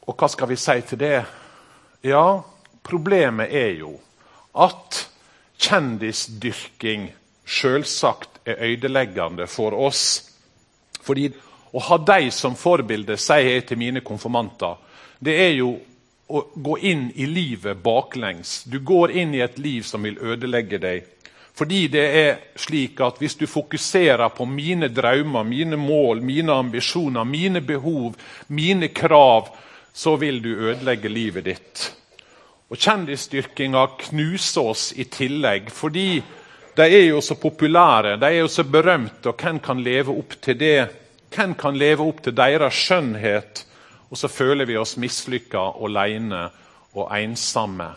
Og 0.07 0.19
hva 0.19 0.29
skal 0.31 0.51
vi 0.51 0.59
si 0.59 0.77
til 0.87 1.01
det? 1.01 1.21
Ja, 2.03 2.43
problemet 2.83 3.55
er 3.55 3.73
jo 3.79 3.95
at 4.59 5.05
kjendisdyrking 5.63 7.09
selvsagt 7.47 8.43
er 8.47 8.63
ødeleggende 8.67 9.47
for 9.51 9.75
oss. 9.79 10.05
Fordi 11.03 11.31
å 11.73 11.81
ha 11.89 11.99
dem 11.99 12.31
som 12.35 12.59
forbilde, 12.59 13.17
sier 13.17 13.55
jeg 13.55 13.67
til 13.71 13.81
mine 13.81 14.03
konfirmanter, 14.05 14.77
det 15.23 15.39
er 15.39 15.55
jo 15.57 15.77
å 16.29 16.45
gå 16.55 16.79
inn 16.79 17.09
i 17.15 17.27
livet 17.27 17.83
baklengs. 17.83 18.63
Du 18.65 18.79
går 18.79 19.11
inn 19.11 19.35
i 19.35 19.43
et 19.45 19.59
liv 19.59 19.83
som 19.83 20.03
vil 20.03 20.19
ødelegge 20.19 20.79
deg. 20.83 21.09
Fordi 21.55 21.87
det 21.93 22.05
er 22.17 22.39
slik 22.57 23.01
at 23.05 23.19
hvis 23.21 23.37
du 23.37 23.45
fokuserer 23.47 24.33
på 24.33 24.47
mine 24.49 24.89
drømmer, 24.89 25.45
mine 25.45 25.77
mål, 25.77 26.23
mine 26.25 26.53
ambisjoner, 26.53 27.25
mine 27.29 27.61
behov, 27.61 28.15
mine 28.49 28.89
krav, 28.89 29.51
så 29.93 30.17
vil 30.17 30.41
du 30.43 30.55
ødelegge 30.55 31.09
livet 31.13 31.45
ditt. 31.45 31.83
Og 32.73 32.81
Kjendisdyrkinga 32.81 33.85
knuser 34.07 34.71
oss 34.73 34.87
i 34.97 35.05
tillegg, 35.05 35.69
fordi 35.69 36.23
de 36.77 36.87
er 36.87 37.11
jo 37.11 37.21
så 37.21 37.37
populære, 37.37 38.17
de 38.17 38.31
er 38.31 38.39
jo 38.41 38.49
så 38.49 38.65
berømte, 38.65 39.29
og 39.29 39.37
hvem 39.37 39.61
kan 39.61 39.83
leve 39.85 40.15
opp 40.17 40.39
til 40.41 40.57
det? 40.57 40.87
Hvem 41.37 41.53
kan 41.61 41.77
leve 41.77 42.07
opp 42.09 42.23
til 42.25 42.37
deres 42.37 42.81
skjønnhet? 42.81 43.67
Og 44.13 44.21
så 44.21 44.29
føler 44.29 44.69
vi 44.69 44.77
oss 44.77 44.99
mislykka, 45.01 45.71
alene 45.81 46.45
og 46.93 47.09
ensomme. 47.17 47.89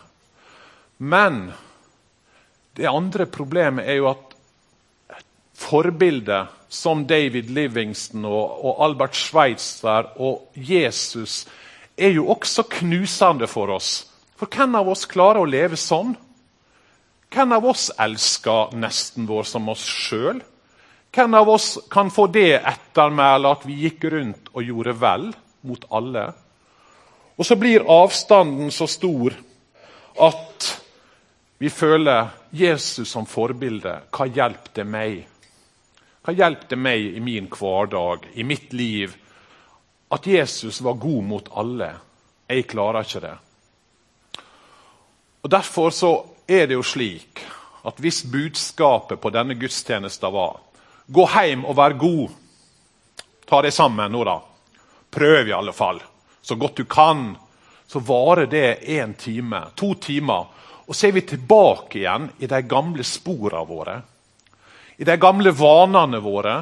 Men 1.04 1.50
det 2.76 2.88
andre 2.88 3.26
problemet 3.28 3.84
er 3.84 4.00
jo 4.00 4.08
at 4.14 4.32
forbilder 5.56 6.48
som 6.72 7.04
David 7.08 7.52
Livingston 7.52 8.24
og, 8.28 8.64
og 8.64 8.82
Albert 8.84 9.16
Schweitzer 9.16 10.08
og 10.16 10.48
Jesus 10.56 11.44
er 11.96 12.16
jo 12.16 12.28
også 12.32 12.66
knusende 12.80 13.48
for 13.48 13.72
oss. 13.76 14.06
For 14.36 14.48
hvem 14.52 14.76
av 14.76 14.88
oss 14.92 15.06
klarer 15.08 15.44
å 15.44 15.48
leve 15.48 15.76
sånn? 15.80 16.14
Hvem 17.32 17.56
av 17.56 17.64
oss 17.68 17.88
elsker 18.00 18.76
nesten 18.76 19.28
vår 19.28 19.48
som 19.48 19.68
oss 19.72 19.84
sjøl? 19.84 20.40
Hvem 21.12 21.36
av 21.36 21.48
oss 21.48 21.74
kan 21.92 22.12
få 22.12 22.26
det 22.32 22.58
ettermælet 22.58 23.52
at 23.52 23.66
vi 23.68 23.82
gikk 23.86 24.08
rundt 24.12 24.52
og 24.52 24.64
gjorde 24.64 24.96
vel 25.00 25.28
mot 25.66 25.84
alle? 25.90 26.30
Og 27.36 27.46
så 27.46 27.56
blir 27.60 27.84
avstanden 27.90 28.70
så 28.72 28.86
stor 28.88 29.34
at 30.24 30.68
vi 31.58 31.70
føler 31.70 32.28
Jesus 32.52 33.10
som 33.10 33.26
forbilde. 33.28 33.92
Hva 34.12 34.26
hjelper 34.28 34.74
det 34.76 34.86
meg? 34.88 35.18
Hva 36.24 36.34
hjelper 36.36 36.72
det 36.72 36.78
meg 36.80 37.16
i 37.16 37.22
min 37.22 37.48
hverdag, 37.52 38.28
i 38.34 38.44
mitt 38.44 38.72
liv, 38.72 39.12
at 40.12 40.26
Jesus 40.26 40.80
var 40.84 40.98
god 41.00 41.24
mot 41.24 41.50
alle? 41.56 41.90
Jeg 42.48 42.68
klarer 42.70 43.06
ikke 43.06 43.24
det. 43.24 43.36
Og 45.42 45.50
Derfor 45.50 45.90
så 45.90 46.12
er 46.48 46.66
det 46.66 46.74
jo 46.74 46.82
slik 46.82 47.42
at 47.86 48.00
hvis 48.02 48.24
budskapet 48.26 49.20
på 49.20 49.30
denne 49.30 49.54
gudstjenesten 49.54 50.32
var 50.32 50.62
Gå 51.06 51.22
hjem 51.30 51.64
og 51.64 51.76
vær 51.78 51.94
god. 51.94 52.32
Ta 53.46 53.60
det 53.62 53.70
sammen 53.74 54.10
nå, 54.10 54.24
da. 54.26 54.40
Prøv 55.16 55.48
i 55.48 55.54
alle 55.56 55.72
fall. 55.72 56.02
Så 56.42 56.54
godt 56.60 56.76
du 56.76 56.84
kan. 56.84 57.30
Så 57.86 58.02
varer 58.04 58.46
det 58.46 58.78
én 58.84 59.14
time, 59.16 59.62
to 59.74 59.94
timer. 59.94 60.46
Og 60.86 60.94
så 60.94 61.08
er 61.08 61.16
vi 61.16 61.24
tilbake 61.26 62.02
igjen 62.02 62.28
i 62.38 62.46
de 62.50 62.60
gamle 62.68 63.04
sporene 63.06 63.64
våre. 63.66 63.96
I 64.96 65.04
de 65.08 65.16
gamle 65.20 65.52
vanene 65.56 66.20
våre. 66.22 66.56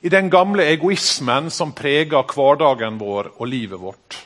I 0.00 0.08
den 0.08 0.30
gamle 0.32 0.64
egoismen 0.72 1.50
som 1.52 1.74
preger 1.76 2.24
hverdagen 2.32 2.96
vår 2.98 3.34
og 3.36 3.46
livet 3.48 3.80
vårt. 3.80 4.18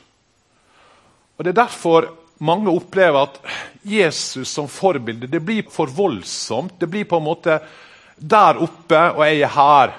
Og 1.37 1.43
Det 1.43 1.51
er 1.51 1.61
derfor 1.65 2.07
mange 2.39 2.71
opplever 2.71 3.27
at 3.27 3.39
Jesus 3.83 4.49
som 4.49 4.67
forbilde 4.69 5.27
det 5.27 5.43
blir 5.43 5.67
for 5.71 5.91
voldsomt. 5.91 6.79
Det 6.79 6.87
blir 6.89 7.05
på 7.05 7.19
en 7.19 7.27
måte 7.27 7.59
der 8.17 8.57
oppe, 8.63 9.01
og 9.13 9.25
jeg 9.27 9.41
er 9.41 9.53
her. 9.53 9.95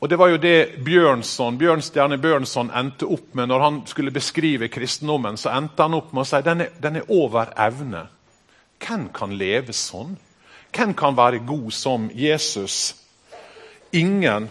Og 0.00 0.08
Det 0.08 0.16
var 0.16 0.28
jo 0.30 0.36
det 0.38 0.84
Bjørnson, 0.84 1.58
Bjørnstjerne 1.58 2.20
Bjørnson 2.22 2.70
endte 2.70 3.06
opp 3.10 3.34
med 3.34 3.48
når 3.50 3.60
han 3.60 3.80
skulle 3.86 4.14
beskrive 4.14 4.68
kristendommen. 4.68 5.36
så 5.36 5.50
endte 5.50 5.82
han 5.82 5.94
opp 5.94 6.12
med 6.12 6.22
å 6.22 6.28
si 6.28 6.42
den 6.42 6.60
er, 6.60 6.70
den 6.80 6.96
er 6.96 7.10
over 7.10 7.50
evne. 7.56 8.06
Hvem 8.78 9.08
kan 9.12 9.34
leve 9.34 9.72
sånn? 9.72 10.16
Hvem 10.70 10.94
kan 10.94 11.16
være 11.16 11.42
god 11.46 11.72
som 11.72 12.10
Jesus? 12.14 12.94
Ingen. 13.92 14.50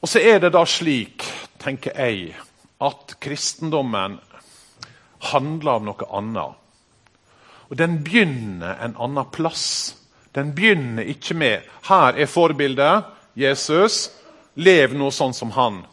Og 0.00 0.08
så 0.08 0.18
er 0.18 0.40
det 0.40 0.52
da 0.52 0.64
slik, 0.66 1.22
tenker 1.62 1.94
jeg, 1.94 2.34
at 2.80 3.14
kristendommen 3.20 4.18
handler 5.30 5.78
om 5.78 5.86
noe 5.86 6.10
annet. 6.10 6.58
Og 7.70 7.78
Den 7.78 8.00
begynner 8.02 8.80
en 8.82 8.96
annen 8.98 9.30
plass. 9.30 9.94
Den 10.34 10.54
begynner 10.54 11.02
ikke 11.02 11.34
med 11.34 11.62
'her 11.86 12.18
er 12.18 12.26
forbildet, 12.26 13.04
Jesus, 13.34 14.10
lev 14.54 14.94
nå 14.94 15.10
sånn 15.10 15.34
som 15.34 15.52
han'. 15.56 15.84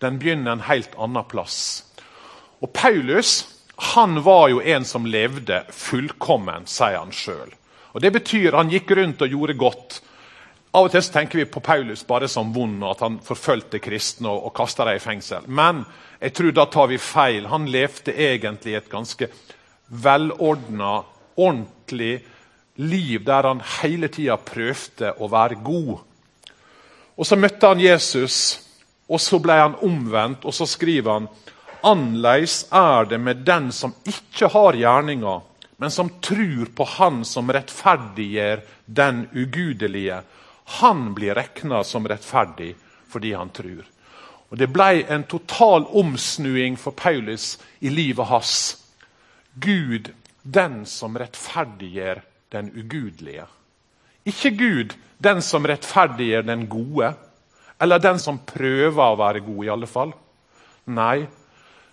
Den 0.00 0.18
begynner 0.18 0.52
en 0.52 0.66
helt 0.66 0.94
annen 0.98 1.24
plass. 1.24 1.84
Og 2.60 2.72
Paulus 2.72 3.48
han 3.92 4.22
var 4.22 4.48
jo 4.48 4.60
en 4.60 4.84
som 4.84 5.06
levde 5.06 5.64
fullkommen, 5.74 6.66
sier 6.66 6.98
han 7.00 7.12
sjøl. 7.12 7.50
Det 8.00 8.10
betyr 8.14 8.54
han 8.56 8.70
gikk 8.70 8.90
rundt 8.96 9.22
og 9.24 9.34
gjorde 9.34 9.58
godt. 9.58 10.00
Av 10.72 10.86
og 10.86 10.92
til 10.94 11.04
tenker 11.12 11.42
vi 11.42 11.48
på 11.50 11.60
Paulus 11.60 12.04
bare 12.08 12.28
som 12.30 12.52
vond, 12.54 12.78
og 12.80 12.94
at 12.94 13.02
han 13.04 13.18
forfulgte 13.24 13.82
kristne 13.82 14.30
og, 14.30 14.46
og 14.48 14.54
kasta 14.56 14.86
dem 14.88 14.96
i 14.96 15.02
fengsel. 15.02 15.48
Men 15.48 15.82
jeg 16.20 16.32
tror 16.38 16.54
da 16.56 16.66
tar 16.70 16.88
vi 16.88 17.00
feil. 17.02 17.48
Han 17.52 17.66
levde 17.68 18.14
egentlig 18.14 18.78
et 18.78 18.88
ganske 18.92 19.28
velordna, 19.88 21.02
ordentlig 21.36 22.22
liv 22.80 23.24
der 23.26 23.50
han 23.50 23.60
hele 23.82 24.08
tida 24.12 24.38
prøvde 24.40 25.12
å 25.20 25.28
være 25.32 25.60
god. 25.64 26.00
Og 27.16 27.26
Så 27.26 27.36
møtte 27.36 27.66
han 27.68 27.80
Jesus, 27.80 28.36
og 29.08 29.20
så 29.20 29.38
ble 29.42 29.58
han 29.60 29.78
omvendt. 29.84 30.44
Og 30.44 30.54
så 30.54 30.66
skriver 30.66 31.12
han 31.12 31.28
Annerledes 31.82 32.66
er 32.70 33.08
det 33.10 33.18
med 33.20 33.42
den 33.46 33.72
som 33.74 33.94
ikke 34.06 34.48
har 34.52 34.78
gjerninger, 34.78 35.40
men 35.82 35.90
som 35.90 36.12
tror 36.22 36.68
på 36.76 36.84
Han 36.84 37.24
som 37.26 37.50
rettferdiggjør 37.50 38.62
den 38.86 39.24
ugudelige. 39.34 40.20
Han 40.78 41.08
blir 41.14 41.34
regna 41.34 41.82
som 41.84 42.06
rettferdig 42.06 42.74
fordi 43.10 43.32
han 43.34 43.50
tror. 43.50 43.82
Og 44.52 44.58
Det 44.58 44.68
ble 44.70 45.02
en 45.08 45.24
total 45.24 45.88
omsnuing 45.90 46.76
for 46.78 46.92
Paulus 46.92 47.58
i 47.80 47.88
livet 47.88 48.26
hans. 48.26 48.76
Gud, 49.54 50.12
den 50.42 50.86
som 50.86 51.16
rettferdiggjør 51.18 52.22
den 52.52 52.70
ugudelige. 52.76 53.46
Ikke 54.24 54.50
Gud, 54.50 54.94
den 55.18 55.42
som 55.42 55.66
rettferdiggjør 55.66 56.46
den 56.46 56.66
gode. 56.70 57.12
Eller 57.82 58.02
den 58.02 58.20
som 58.22 58.42
prøver 58.46 59.02
å 59.02 59.18
være 59.18 59.42
god, 59.42 59.64
i 59.64 59.72
alle 59.74 59.88
fall. 59.90 60.12
Nei, 60.94 61.24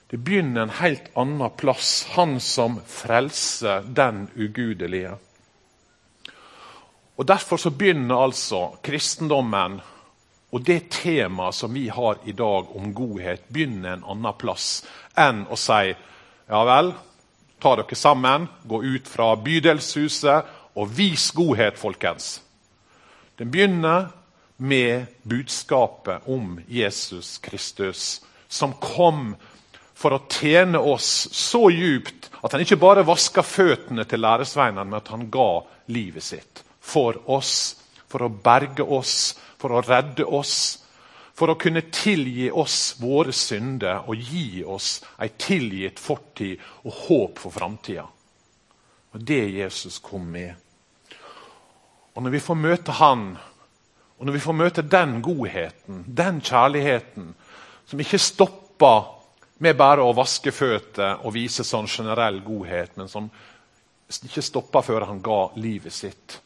det 0.09 0.19
begynner 0.25 0.65
en 0.65 0.77
helt 0.81 1.09
annen 1.17 1.55
plass. 1.57 2.07
Han 2.15 2.38
som 2.41 2.79
frelser 2.86 3.86
den 3.86 4.27
ugudelige. 4.38 5.15
Og 7.19 7.27
Derfor 7.27 7.59
så 7.59 7.69
begynner 7.75 8.21
altså 8.24 8.69
kristendommen 8.86 9.81
og 10.50 10.63
det 10.65 10.88
temaet 10.89 11.53
som 11.53 11.74
vi 11.74 11.89
har 11.93 12.24
i 12.25 12.33
dag 12.33 12.71
om 12.75 12.93
godhet, 12.95 13.43
begynner 13.53 13.98
en 13.98 14.07
annen 14.15 14.38
plass 14.39 14.79
enn 15.19 15.43
å 15.45 15.57
si 15.59 15.91
ja 16.50 16.62
vel, 16.65 16.93
Ta 17.59 17.74
dere 17.75 17.95
sammen, 17.95 18.45
gå 18.63 18.77
ut 18.83 19.07
fra 19.07 19.33
bydelshuset 19.36 20.45
og 20.79 20.93
vis 20.95 21.29
godhet, 21.36 21.77
folkens. 21.79 22.39
Den 23.39 23.51
begynner 23.51 24.09
med 24.59 25.05
budskapet 25.24 26.27
om 26.27 26.59
Jesus 26.67 27.38
Kristus, 27.43 28.21
som 28.48 28.74
kom 28.79 29.36
for 30.00 30.15
å 30.15 30.24
tjene 30.31 30.79
oss 30.79 31.27
så 31.36 31.69
djupt 31.71 32.29
at 32.39 32.53
han 32.55 32.63
ikke 32.63 32.79
bare 32.79 33.03
vaska 33.07 33.43
føttene 33.43 34.05
til 34.07 34.24
læresveinene, 34.24 34.86
men 34.88 35.00
at 35.01 35.12
han 35.12 35.27
ga 35.31 35.51
livet 35.91 36.24
sitt 36.24 36.63
for 36.79 37.19
oss, 37.29 37.75
for 38.07 38.25
å 38.25 38.31
berge 38.31 38.83
oss, 38.83 39.36
for 39.59 39.75
å 39.75 39.83
redde 39.86 40.25
oss. 40.25 40.55
For 41.39 41.53
å 41.53 41.59
kunne 41.59 41.86
tilgi 41.88 42.50
oss 42.51 42.98
våre 43.00 43.31
synder 43.31 44.09
og 44.12 44.19
gi 44.19 44.63
oss 44.67 44.98
ei 45.24 45.29
tilgitt 45.39 46.01
fortid 46.03 46.59
og 46.83 46.98
håp 47.05 47.39
for 47.39 47.55
framtida. 47.55 48.03
Og 49.15 49.24
Det 49.24 49.45
Jesus 49.55 50.01
kom 50.03 50.25
med. 50.31 50.51
Og 52.15 52.23
Når 52.23 52.29
vi 52.29 52.39
får 52.39 52.55
møte 52.55 52.91
Han, 52.91 53.37
og 54.19 54.25
når 54.25 54.33
vi 54.35 54.39
får 54.43 54.53
møte 54.53 54.81
den 54.83 55.21
godheten, 55.21 56.03
den 56.07 56.41
kjærligheten, 56.41 57.31
som 57.87 57.99
ikke 57.99 58.19
stopper 58.19 59.05
med 59.63 59.77
bare 59.79 60.03
å 60.03 60.15
vaske 60.15 60.51
føtter 60.51 61.23
og 61.23 61.33
vise 61.37 61.63
sånn 61.63 61.87
generell 61.87 62.41
godhet, 62.43 62.97
men 62.99 63.07
som 63.07 63.29
ikke 64.09 64.43
stoppa 64.43 64.81
før 64.83 65.07
han 65.07 65.21
ga 65.23 65.39
livet 65.55 65.95
sitt, 65.95 66.39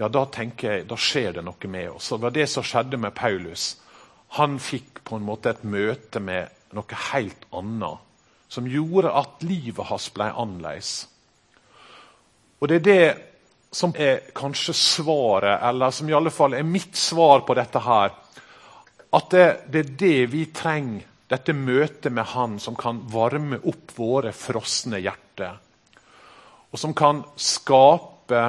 ja, 0.00 0.08
da 0.08 0.24
tenker 0.26 0.72
jeg, 0.72 0.86
da 0.90 0.98
skjer 0.98 1.36
det 1.36 1.44
noe 1.46 1.70
med 1.70 1.90
oss. 1.92 2.10
Og 2.10 2.18
Det 2.18 2.24
var 2.26 2.34
det 2.34 2.48
som 2.50 2.66
skjedde 2.66 2.98
med 2.98 3.14
Paulus. 3.14 3.76
Han 4.38 4.58
fikk 4.58 5.02
på 5.04 5.18
en 5.18 5.26
måte 5.26 5.52
et 5.52 5.62
møte 5.62 6.18
med 6.18 6.50
noe 6.74 7.02
helt 7.12 7.44
annet, 7.52 8.00
som 8.48 8.66
gjorde 8.66 9.12
at 9.14 9.44
livet 9.46 9.86
hans 9.86 10.08
ble 10.10 10.26
annerledes. 10.32 11.06
Og 12.58 12.68
det 12.68 12.80
er 12.80 12.86
det 12.88 13.04
som 13.72 13.94
er 13.96 14.28
kanskje 14.36 14.74
svaret, 14.76 15.62
eller 15.64 15.90
som 15.90 16.08
i 16.08 16.14
alle 16.14 16.30
fall 16.30 16.54
er 16.54 16.68
mitt 16.68 16.96
svar 16.96 17.46
på 17.46 17.56
dette 17.56 17.80
her. 17.80 18.12
At 19.12 19.32
det, 19.32 19.46
det 19.72 19.80
er 19.80 19.96
det 20.04 20.30
vi 20.32 20.46
trenger, 20.52 21.08
dette 21.32 21.54
møtet 21.56 22.12
med 22.12 22.28
Han 22.34 22.58
som 22.60 22.76
kan 22.76 22.98
varme 23.08 23.56
opp 23.64 23.94
våre 23.96 24.34
frosne 24.36 24.98
hjerter 25.00 25.54
og 26.72 26.80
som 26.80 26.94
kan 26.96 27.20
skape 27.36 28.42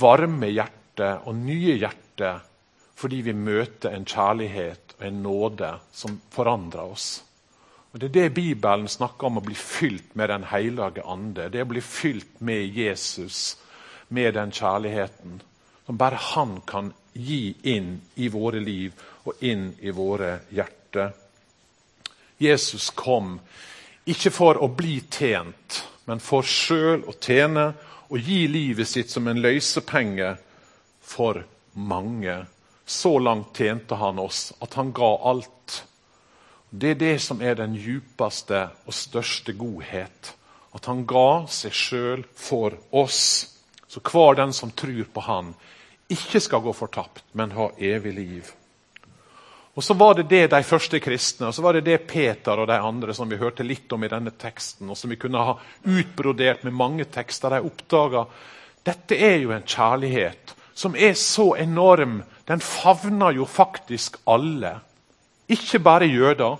varme 0.00 0.50
hjerter 0.52 1.24
og 1.28 1.38
nye 1.40 1.78
hjerter 1.80 2.44
fordi 2.98 3.22
vi 3.28 3.32
møter 3.32 3.94
en 3.94 4.04
kjærlighet 4.08 4.96
og 4.98 5.06
en 5.06 5.22
nåde 5.22 5.70
som 5.94 6.18
forandrer 6.34 6.92
oss. 6.92 7.22
Og 7.92 8.00
Det 8.00 8.08
er 8.08 8.14
det 8.16 8.34
Bibelen 8.34 8.88
snakker 8.90 9.30
om 9.30 9.38
å 9.38 9.44
bli 9.44 9.54
fylt 9.54 10.16
med 10.18 10.28
Den 10.28 10.44
hellige 10.44 11.04
ande. 11.06 11.48
Det 11.48 11.62
å 11.62 11.70
bli 11.70 11.80
fylt 11.80 12.40
med 12.40 12.76
Jesus, 12.76 13.56
med 14.08 14.34
den 14.34 14.52
kjærligheten 14.52 15.40
som 15.86 15.96
bare 15.96 16.18
Han 16.20 16.60
kan 16.66 16.92
gi 17.12 17.54
inn 17.62 18.00
i 18.14 18.28
våre 18.28 18.60
liv 18.60 18.92
og 19.24 19.40
inn 19.40 19.70
i 19.80 19.90
våre 19.90 20.38
hjerter. 20.52 21.14
Jesus 22.38 22.90
kom 22.90 23.38
ikke 24.08 24.30
for 24.30 24.60
å 24.62 24.68
bli 24.68 25.00
tjent, 25.10 25.82
men 26.04 26.20
for 26.20 26.46
sjøl 26.46 27.02
å 27.08 27.16
tjene 27.16 27.72
og 28.08 28.20
gi 28.20 28.46
livet 28.48 28.88
sitt 28.88 29.10
som 29.10 29.26
en 29.28 29.40
løsepenge 29.42 30.36
for 31.00 31.42
mange. 31.72 32.38
Så 32.88 33.18
langt 33.18 33.56
tjente 33.56 33.98
han 34.00 34.20
oss 34.22 34.52
at 34.64 34.78
han 34.78 34.94
ga 34.96 35.10
alt. 35.28 35.82
Det 36.70 36.94
er 36.94 37.00
det 37.00 37.18
som 37.24 37.40
er 37.40 37.56
den 37.56 37.76
djupeste 37.76 38.66
og 38.86 38.96
største 38.96 39.52
godhet. 39.56 40.34
At 40.76 40.88
han 40.88 41.04
ga 41.08 41.46
seg 41.48 41.72
sjøl 41.72 42.24
for 42.36 42.76
oss. 42.92 43.57
Så 43.88 44.00
hver 44.04 44.36
den 44.36 44.52
som 44.52 44.70
tror 44.70 45.04
på 45.12 45.24
han, 45.24 45.54
ikke 46.08 46.40
skal 46.40 46.64
gå 46.64 46.72
fortapt, 46.72 47.24
men 47.32 47.52
ha 47.56 47.70
evig 47.78 48.14
liv. 48.14 48.52
Og 49.78 49.84
Så 49.84 49.94
var 49.94 50.14
det 50.14 50.28
det 50.28 50.50
de 50.50 50.62
første 50.66 50.98
kristne 50.98 51.46
og 51.46 51.54
så 51.54 51.62
var 51.62 51.72
det 51.76 51.84
det 51.86 52.06
Peter 52.10 52.58
og 52.58 52.66
de 52.66 52.78
andre 52.82 53.14
som 53.14 53.28
vi 53.30 53.36
hørte 53.38 53.62
litt 53.62 53.92
om 53.92 54.04
i 54.04 54.10
denne 54.10 54.32
teksten, 54.34 54.90
og 54.90 54.96
som 54.98 55.10
vi 55.10 55.16
kunne 55.16 55.38
ha 55.38 55.54
utbrodert 55.84 56.64
med 56.64 56.74
mange 56.74 57.04
tekster, 57.04 57.54
de 57.54 57.62
oppdaga 57.62 58.24
dette 58.88 59.14
er 59.14 59.36
jo 59.42 59.52
en 59.52 59.66
kjærlighet 59.66 60.54
som 60.78 60.94
er 60.96 61.14
så 61.18 61.52
enorm. 61.58 62.22
Den 62.46 62.60
favner 62.62 63.34
jo 63.36 63.44
faktisk 63.44 64.16
alle. 64.24 64.78
Ikke 65.50 65.80
bare 65.82 66.06
jøder, 66.06 66.56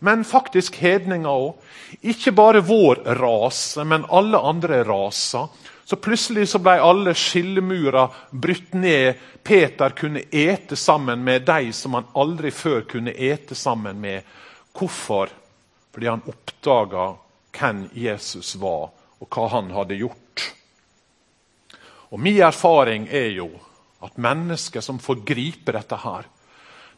men 0.00 0.24
faktisk 0.24 0.76
hedninger 0.80 1.30
òg. 1.30 1.54
Ikke 2.02 2.32
bare 2.32 2.64
vår 2.66 3.04
rase, 3.20 3.84
men 3.84 4.08
alle 4.10 4.38
andre 4.38 4.82
raser. 4.84 5.48
Så 5.90 5.96
plutselig 5.96 6.44
så 6.48 6.60
ble 6.62 6.76
alle 6.78 7.16
skillemurer 7.18 8.12
brutt 8.30 8.76
ned. 8.78 9.16
Peter 9.42 9.90
kunne 9.90 10.20
ete 10.30 10.76
sammen 10.78 11.24
med 11.26 11.42
de 11.42 11.72
som 11.74 11.96
han 11.98 12.04
aldri 12.14 12.52
før 12.54 12.84
kunne 12.92 13.10
ete 13.10 13.56
sammen 13.58 13.98
med. 13.98 14.22
Hvorfor? 14.70 15.32
Fordi 15.90 16.06
han 16.06 16.22
oppdaga 16.30 17.08
hvem 17.58 17.80
Jesus 17.98 18.52
var, 18.62 18.92
og 19.18 19.26
hva 19.34 19.48
han 19.50 19.72
hadde 19.74 19.98
gjort. 19.98 20.44
Og 22.14 22.22
Min 22.22 22.38
erfaring 22.38 23.08
er 23.10 23.34
jo 23.34 23.48
at 24.06 24.14
mennesker 24.14 24.84
som 24.86 25.02
får 25.02 25.24
gripe 25.26 25.74
dette 25.74 25.98
her, 26.04 26.28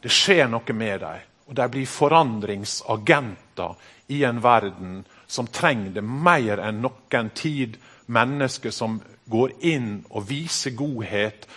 det 0.05 0.11
skjer 0.13 0.51
noe 0.53 0.75
med 0.77 1.01
dem. 1.01 1.25
Og 1.49 1.57
de 1.57 1.65
blir 1.73 1.89
forandringsagenter 1.89 3.73
i 4.13 4.21
en 4.23 4.37
verden 4.45 5.01
som 5.25 5.49
trenger 5.49 5.97
det 5.97 6.05
mer 6.05 6.61
enn 6.61 6.85
noen 6.85 7.33
tid 7.33 7.81
mennesker 8.13 8.73
som 8.73 8.99
går 9.25 9.53
inn 9.65 9.91
og 10.09 10.27
viser 10.29 10.75
godhet, 10.77 11.47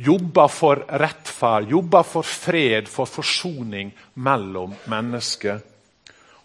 jobber 0.00 0.48
for 0.48 0.84
rettferd, 1.02 1.68
jobber 1.70 2.06
for 2.06 2.26
fred, 2.26 2.88
for 2.88 3.08
forsoning 3.08 3.92
mellom 4.14 4.72
mennesker. 4.88 5.60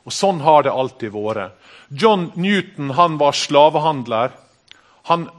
Og 0.06 0.14
Sånn 0.14 0.42
har 0.46 0.66
det 0.66 0.74
alltid 0.76 1.14
vært. 1.16 1.56
John 1.90 2.30
Newton 2.36 2.92
han 2.98 3.18
var 3.18 3.38
slavehandler. 3.38 4.36
Han 5.10 5.30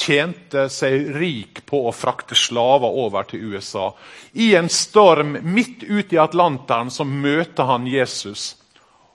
tjente 0.00 0.66
seg 0.72 1.10
rik 1.14 1.62
på 1.68 1.82
å 1.86 1.94
frakte 1.94 2.38
slaver 2.38 2.96
over 3.04 3.28
til 3.28 3.52
USA. 3.52 3.90
I 4.32 4.54
en 4.58 4.70
storm 4.72 5.36
midt 5.44 5.84
ute 5.84 6.16
i 6.16 6.22
Atlanteren 6.22 6.90
så 6.90 7.04
møter 7.04 7.68
han 7.68 7.88
Jesus, 7.90 8.54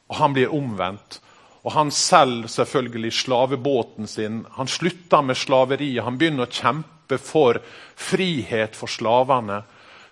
og 0.08 0.20
han 0.22 0.36
blir 0.36 0.54
omvendt. 0.54 1.20
Og 1.66 1.72
Han 1.74 1.92
selger 1.92 2.52
selvfølgelig 2.52 3.14
slavebåten 3.24 4.08
sin. 4.08 4.44
Han 4.58 4.70
slutter 4.70 5.22
med 5.26 5.38
slaveriet. 5.38 6.04
Han 6.06 6.20
begynner 6.22 6.46
å 6.46 6.54
kjempe 6.54 7.18
for 7.18 7.58
frihet 7.96 8.78
for 8.78 8.92
slavene 8.92 9.64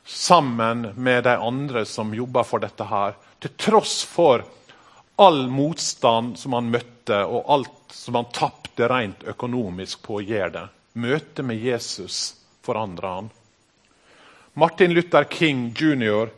sammen 0.03 0.89
med 0.97 1.23
de 1.23 1.37
andre 1.37 1.85
som 1.85 2.13
jobber 2.13 2.43
for 2.43 2.59
dette. 2.59 2.83
her. 2.83 3.13
Til 3.39 3.53
tross 3.57 4.03
for 4.03 4.43
all 5.15 5.47
motstand 5.47 6.39
som 6.39 6.53
han 6.53 6.71
møtte, 6.71 7.25
og 7.25 7.45
alt 7.47 7.93
som 7.93 8.15
han 8.15 8.31
tapte 8.33 8.87
rent 8.89 9.23
økonomisk 9.23 10.01
på 10.01 10.17
å 10.17 10.25
gjøre 10.25 10.49
det. 10.49 10.67
Møtet 10.93 11.45
med 11.45 11.61
Jesus 11.61 12.35
forandra 12.63 13.15
han. 13.19 13.29
Martin 14.53 14.93
Luther 14.93 15.23
King 15.29 15.73
jr. 15.77 16.29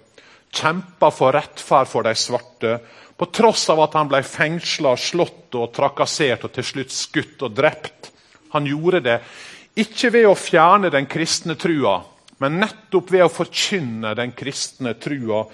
kjempa 0.56 1.12
for 1.12 1.36
rettferd 1.36 1.90
for 1.92 2.08
de 2.08 2.16
svarte 2.18 2.78
på 3.18 3.28
tross 3.32 3.70
av 3.72 3.80
at 3.86 3.96
han 3.96 4.10
ble 4.12 4.22
fengsla, 4.28 4.96
slått 5.00 5.56
og 5.56 5.72
trakassert 5.76 6.48
og 6.48 6.56
til 6.56 6.68
slutt 6.68 6.96
skutt 6.96 7.46
og 7.48 7.56
drept. 7.56 8.12
Han 8.56 8.68
gjorde 8.68 9.04
det 9.06 9.20
ikke 9.80 10.12
ved 10.16 10.28
å 10.30 10.36
fjerne 10.40 10.92
den 10.92 11.08
kristne 11.12 11.56
trua, 11.60 12.00
men 12.40 12.60
nettopp 12.62 13.12
ved 13.12 13.26
å 13.26 13.32
forkynne 13.32 14.14
den 14.16 14.32
kristne 14.36 14.96
trua. 15.00 15.46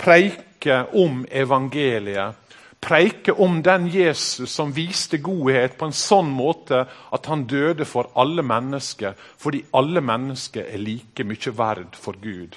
Preike 0.00 0.84
om 0.98 1.24
evangeliet. 1.26 2.46
Preike 2.80 3.34
om 3.36 3.58
den 3.62 3.90
Jesus 3.92 4.54
som 4.54 4.70
viste 4.72 5.18
godhet 5.20 5.74
på 5.76 5.90
en 5.90 5.94
sånn 5.94 6.30
måte 6.32 6.86
at 6.88 7.26
han 7.28 7.44
døde 7.44 7.84
for 7.84 8.08
alle 8.18 8.42
mennesker, 8.46 9.18
fordi 9.36 9.66
alle 9.76 10.00
mennesker 10.00 10.64
er 10.64 10.80
like 10.80 11.26
mye 11.28 11.52
verd 11.58 11.98
for 11.98 12.16
Gud. 12.22 12.56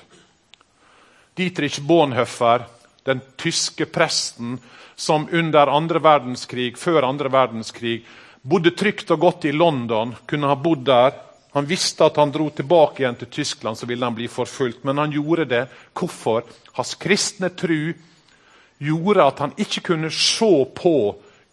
Dietrich 1.36 1.82
Bonhoeffer 1.82 2.66
den 3.04 3.22
tyske 3.36 3.86
presten 3.86 4.60
som 4.96 5.28
under 5.32 5.68
andre 5.68 6.00
verdenskrig, 6.00 6.78
før 6.78 7.04
andre 7.08 7.32
verdenskrig 7.34 8.04
bodde 8.44 8.74
trygt 8.76 9.12
og 9.12 9.20
godt 9.20 9.48
i 9.50 9.54
London, 9.56 10.14
kunne 10.28 10.50
ha 10.52 10.56
bodd 10.56 10.86
der. 10.88 11.16
Han 11.54 11.68
visste 11.70 12.06
at 12.06 12.18
han 12.18 12.32
dro 12.34 12.50
tilbake 12.50 13.04
igjen 13.04 13.18
til 13.20 13.32
Tyskland, 13.32 13.78
så 13.78 13.88
ville 13.90 14.06
han 14.06 14.16
bli 14.18 14.28
forfulgt. 14.32 14.84
Men 14.84 14.98
han 14.98 15.14
gjorde 15.14 15.46
det. 15.50 15.64
Hvorfor? 15.94 16.48
Hans 16.74 16.96
kristne 17.00 17.52
tru 17.54 17.94
gjorde 18.84 19.28
at 19.28 19.44
han 19.44 19.54
ikke 19.58 19.84
kunne 19.92 20.10
se 20.12 20.54
på 20.76 20.96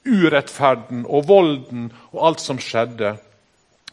urettferden 0.08 1.04
og 1.04 1.26
volden 1.28 1.90
og 2.14 2.22
alt 2.30 2.40
som 2.42 2.58
skjedde. 2.58 3.14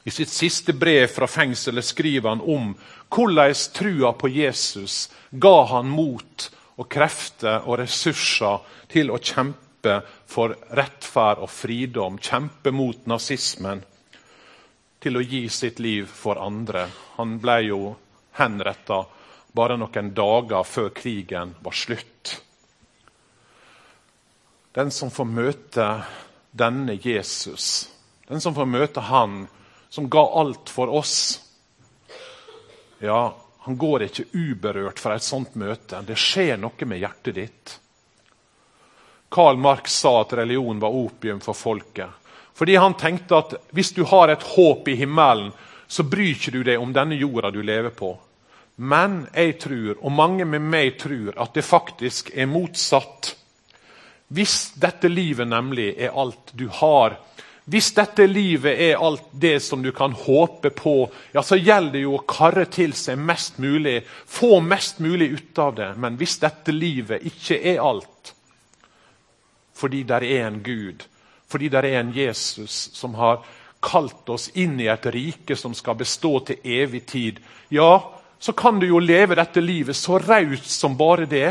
I 0.07 0.11
sitt 0.11 0.29
siste 0.29 0.71
brev 0.73 1.07
fra 1.11 1.27
fengselet 1.27 1.83
skriver 1.85 2.29
han 2.29 2.41
om 2.41 2.69
hvordan 3.11 3.55
trua 3.75 4.13
på 4.15 4.29
Jesus 4.31 5.09
ga 5.31 5.65
han 5.67 5.89
mot 5.91 6.45
og 6.79 6.87
krefter 6.87 7.65
og 7.67 7.81
ressurser 7.81 8.61
til 8.87 9.11
å 9.11 9.19
kjempe 9.19 9.97
for 10.31 10.53
rettferd 10.79 11.41
og 11.43 11.51
fridom, 11.51 12.21
kjempe 12.23 12.71
mot 12.71 13.03
nazismen, 13.03 13.81
til 15.03 15.19
å 15.19 15.25
gi 15.25 15.43
sitt 15.51 15.83
liv 15.83 16.07
for 16.07 16.39
andre. 16.39 16.85
Han 17.17 17.35
ble 17.43 17.57
jo 17.67 17.81
henretta 18.39 19.01
bare 19.51 19.75
noen 19.75 20.13
dager 20.15 20.63
før 20.63 20.89
krigen 20.95 21.51
var 21.65 21.75
slutt. 21.75 22.37
Den 24.71 24.95
som 24.95 25.11
får 25.11 25.29
møte 25.35 25.91
denne 26.55 26.95
Jesus, 26.95 27.89
den 28.31 28.39
som 28.39 28.55
får 28.55 28.71
møte 28.71 29.07
han 29.11 29.47
som 29.97 30.09
ga 30.13 30.21
alt 30.21 30.69
for 30.69 30.93
oss, 30.93 31.41
ja, 32.99 33.35
han 33.59 33.77
går 33.77 34.03
ikke 34.05 34.27
uberørt 34.33 34.99
fra 35.01 35.15
et 35.17 35.25
sånt 35.25 35.55
møte. 35.57 36.03
Det 36.05 36.13
skjer 36.21 36.59
noe 36.61 36.85
med 36.85 37.01
hjertet 37.01 37.33
ditt. 37.33 37.73
Karl 39.33 39.57
Marx 39.57 39.97
sa 40.03 40.19
at 40.21 40.35
religion 40.37 40.77
var 40.79 40.93
opium 40.93 41.41
for 41.41 41.57
folket. 41.57 42.29
Fordi 42.53 42.75
han 42.77 42.93
tenkte 42.93 43.41
at 43.41 43.57
hvis 43.73 43.89
du 43.97 44.03
har 44.05 44.29
et 44.29 44.45
håp 44.53 44.85
i 44.93 44.99
himmelen, 45.01 45.49
så 45.87 46.05
bryr 46.05 46.35
ikke 46.35 46.53
du 46.53 46.61
deg 46.61 46.77
om 46.77 46.93
denne 46.93 47.17
jorda 47.17 47.49
du 47.51 47.63
lever 47.65 47.97
på. 47.97 48.13
Men 48.77 49.23
jeg 49.33 49.57
tror, 49.65 49.97
og 49.97 50.13
mange 50.13 50.45
med 50.45 50.61
meg 50.61 50.99
tror, 51.01 51.33
at 51.33 51.57
det 51.57 51.65
faktisk 51.65 52.29
er 52.37 52.45
motsatt. 52.53 53.33
Hvis 54.29 54.75
dette 54.77 55.09
livet 55.09 55.49
nemlig 55.49 55.95
er 55.97 56.13
alt 56.13 56.53
du 56.53 56.67
har, 56.83 57.17
hvis 57.67 57.89
dette 57.91 58.23
livet 58.31 58.79
er 58.79 59.01
alt 59.03 59.25
det 59.35 59.57
som 59.59 59.81
du 59.83 59.89
kan 59.91 60.13
håpe 60.15 60.69
på, 60.71 61.09
ja, 61.35 61.41
så 61.43 61.57
gjelder 61.59 61.97
det 61.97 62.03
jo 62.05 62.13
å 62.15 62.23
karre 62.23 62.63
til 62.71 62.93
seg 62.95 63.19
mest 63.19 63.59
mulig, 63.59 63.97
få 64.07 64.61
mest 64.63 65.01
mulig 65.03 65.33
ut 65.33 65.59
av 65.59 65.75
det. 65.75 65.89
Men 65.99 66.15
hvis 66.15 66.37
dette 66.39 66.71
livet 66.71 67.27
ikke 67.27 67.59
er 67.59 67.83
alt, 67.83 68.31
fordi 69.75 70.05
det 70.07 70.21
er 70.23 70.47
en 70.47 70.61
Gud, 70.63 71.03
fordi 71.51 71.67
det 71.73 71.83
er 71.83 71.99
en 71.99 72.15
Jesus 72.15 72.87
som 72.95 73.19
har 73.19 73.43
kalt 73.83 74.31
oss 74.31 74.47
inn 74.55 74.79
i 74.79 74.87
et 74.87 75.11
rike 75.11 75.59
som 75.59 75.75
skal 75.75 75.99
bestå 75.99 76.37
til 76.47 76.63
evig 76.63 77.03
tid, 77.11 77.43
ja, 77.67 77.99
så 78.39 78.55
kan 78.55 78.79
du 78.79 78.87
jo 78.87 79.03
leve 79.03 79.35
dette 79.35 79.59
livet 79.59 79.99
så 79.99 80.21
raust 80.23 80.71
som 80.71 80.95
bare 80.95 81.27
det, 81.27 81.49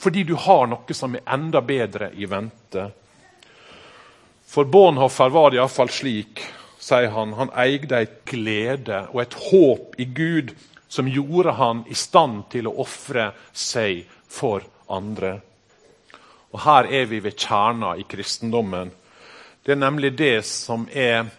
fordi 0.00 0.24
du 0.24 0.38
har 0.40 0.66
noe 0.72 0.96
som 0.96 1.20
er 1.20 1.28
enda 1.36 1.60
bedre 1.60 2.14
i 2.16 2.24
vente. 2.24 2.88
For 4.54 4.64
Bornhoffer 4.64 5.28
var 5.28 5.50
det 5.50 5.56
iallfall 5.58 5.88
slik, 5.90 6.38
sier 6.78 7.08
han. 7.10 7.32
Han 7.34 7.48
eide 7.58 8.04
et 8.04 8.20
glede 8.30 9.00
og 9.10 9.16
et 9.24 9.32
håp 9.48 9.96
i 9.98 10.04
Gud 10.06 10.52
som 10.86 11.08
gjorde 11.10 11.56
han 11.58 11.80
i 11.90 11.96
stand 11.98 12.44
til 12.52 12.68
å 12.70 12.76
ofre 12.84 13.32
seg 13.50 14.04
for 14.30 14.62
andre. 14.86 15.32
Og 16.54 16.62
Her 16.62 16.86
er 16.86 17.10
vi 17.10 17.18
ved 17.24 17.34
kjerna 17.34 17.96
i 17.98 18.06
kristendommen. 18.06 18.92
Det 19.66 19.74
er 19.74 19.80
nemlig 19.82 20.12
det 20.14 20.46
som 20.46 20.86
er 20.86 21.32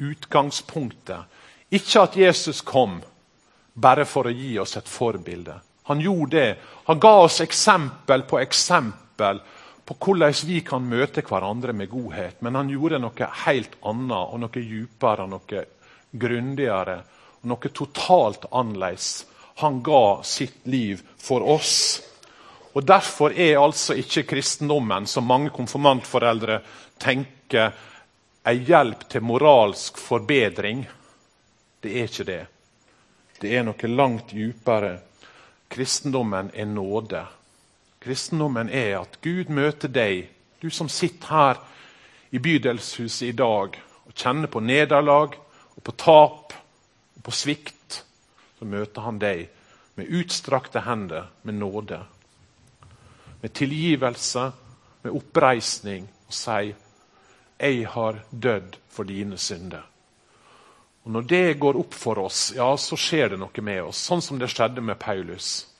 utgangspunktet. 0.00 1.28
Ikke 1.76 2.06
at 2.08 2.16
Jesus 2.16 2.62
kom 2.64 3.02
bare 3.74 4.08
for 4.08 4.30
å 4.30 4.32
gi 4.32 4.54
oss 4.64 4.78
et 4.80 4.88
forbilde. 4.88 5.58
Han 5.92 6.00
gjorde 6.00 6.40
det. 6.40 6.56
Han 6.88 7.04
ga 7.04 7.14
oss 7.28 7.42
eksempel 7.44 8.24
på 8.24 8.40
eksempel 8.40 9.44
på 9.86 9.94
hvordan 10.02 10.34
vi 10.46 10.60
kan 10.66 10.82
møte 10.82 11.22
hverandre 11.22 11.72
med 11.72 11.90
godhet. 11.90 12.40
Men 12.42 12.58
han 12.58 12.70
gjorde 12.70 12.98
noe 12.98 13.28
helt 13.44 13.76
annet 13.86 14.32
og 14.32 14.40
noe 14.42 14.62
dypere 14.62 15.28
noe 15.30 15.62
grundigere. 16.10 16.98
og 17.42 17.50
Noe 17.52 17.70
totalt 17.70 18.48
annerledes. 18.50 19.26
Han 19.62 19.78
ga 19.82 20.22
sitt 20.26 20.66
liv 20.66 21.04
for 21.18 21.46
oss. 21.46 22.02
Og 22.74 22.84
Derfor 22.84 23.32
er 23.32 23.56
altså 23.56 23.94
ikke 23.96 24.26
kristendommen, 24.34 25.06
som 25.06 25.24
mange 25.24 25.50
konfirmantforeldre 25.54 26.58
tenker, 27.00 27.72
en 28.46 28.62
hjelp 28.62 29.08
til 29.10 29.24
moralsk 29.26 29.96
forbedring. 29.98 30.84
Det 31.80 31.94
er 31.94 32.10
ikke 32.10 32.26
det. 32.28 32.42
Det 33.40 33.54
er 33.54 33.64
noe 33.66 33.88
langt 33.90 34.34
dypere. 34.34 34.92
Kristendommen 35.72 36.50
er 36.54 36.68
nåde. 36.68 37.24
Kristendommen 38.06 38.68
er 38.70 39.00
at 39.00 39.16
Gud 39.18 39.48
møter 39.50 39.90
deg, 39.90 40.28
du 40.62 40.68
som 40.70 40.86
sitter 40.86 41.26
her 41.26 41.58
i 42.30 42.38
bydelshuset 42.38 43.32
i 43.32 43.34
dag 43.34 43.74
og 44.06 44.12
kjenner 44.14 44.46
på 44.46 44.62
nederlag 44.62 45.34
og 45.74 45.80
på 45.82 45.94
tap 45.98 46.54
og 46.54 47.24
på 47.26 47.34
svikt. 47.34 48.04
Så 48.60 48.68
møter 48.70 49.02
han 49.02 49.18
deg 49.18 49.48
med 49.98 50.14
utstrakte 50.20 50.84
hender, 50.86 51.32
med 51.42 51.58
nåde. 51.58 51.98
Med 53.42 53.54
tilgivelse, 53.58 54.52
med 55.02 55.12
oppreisning, 55.12 56.06
og 56.28 56.32
sier 56.34 56.74
'Jeg 57.58 57.86
har 57.88 58.22
dødd 58.30 58.76
for 58.88 59.02
dine 59.02 59.36
synder'. 59.36 59.86
Og 61.04 61.10
Når 61.10 61.20
det 61.20 61.60
går 61.60 61.78
opp 61.78 61.94
for 61.94 62.18
oss, 62.18 62.52
ja, 62.56 62.76
så 62.76 62.96
skjer 62.96 63.28
det 63.28 63.38
noe 63.38 63.62
med 63.62 63.82
oss, 63.82 63.96
sånn 63.96 64.22
som 64.22 64.38
det 64.38 64.50
skjedde 64.50 64.80
med 64.80 64.98
Paulus. 64.98 65.75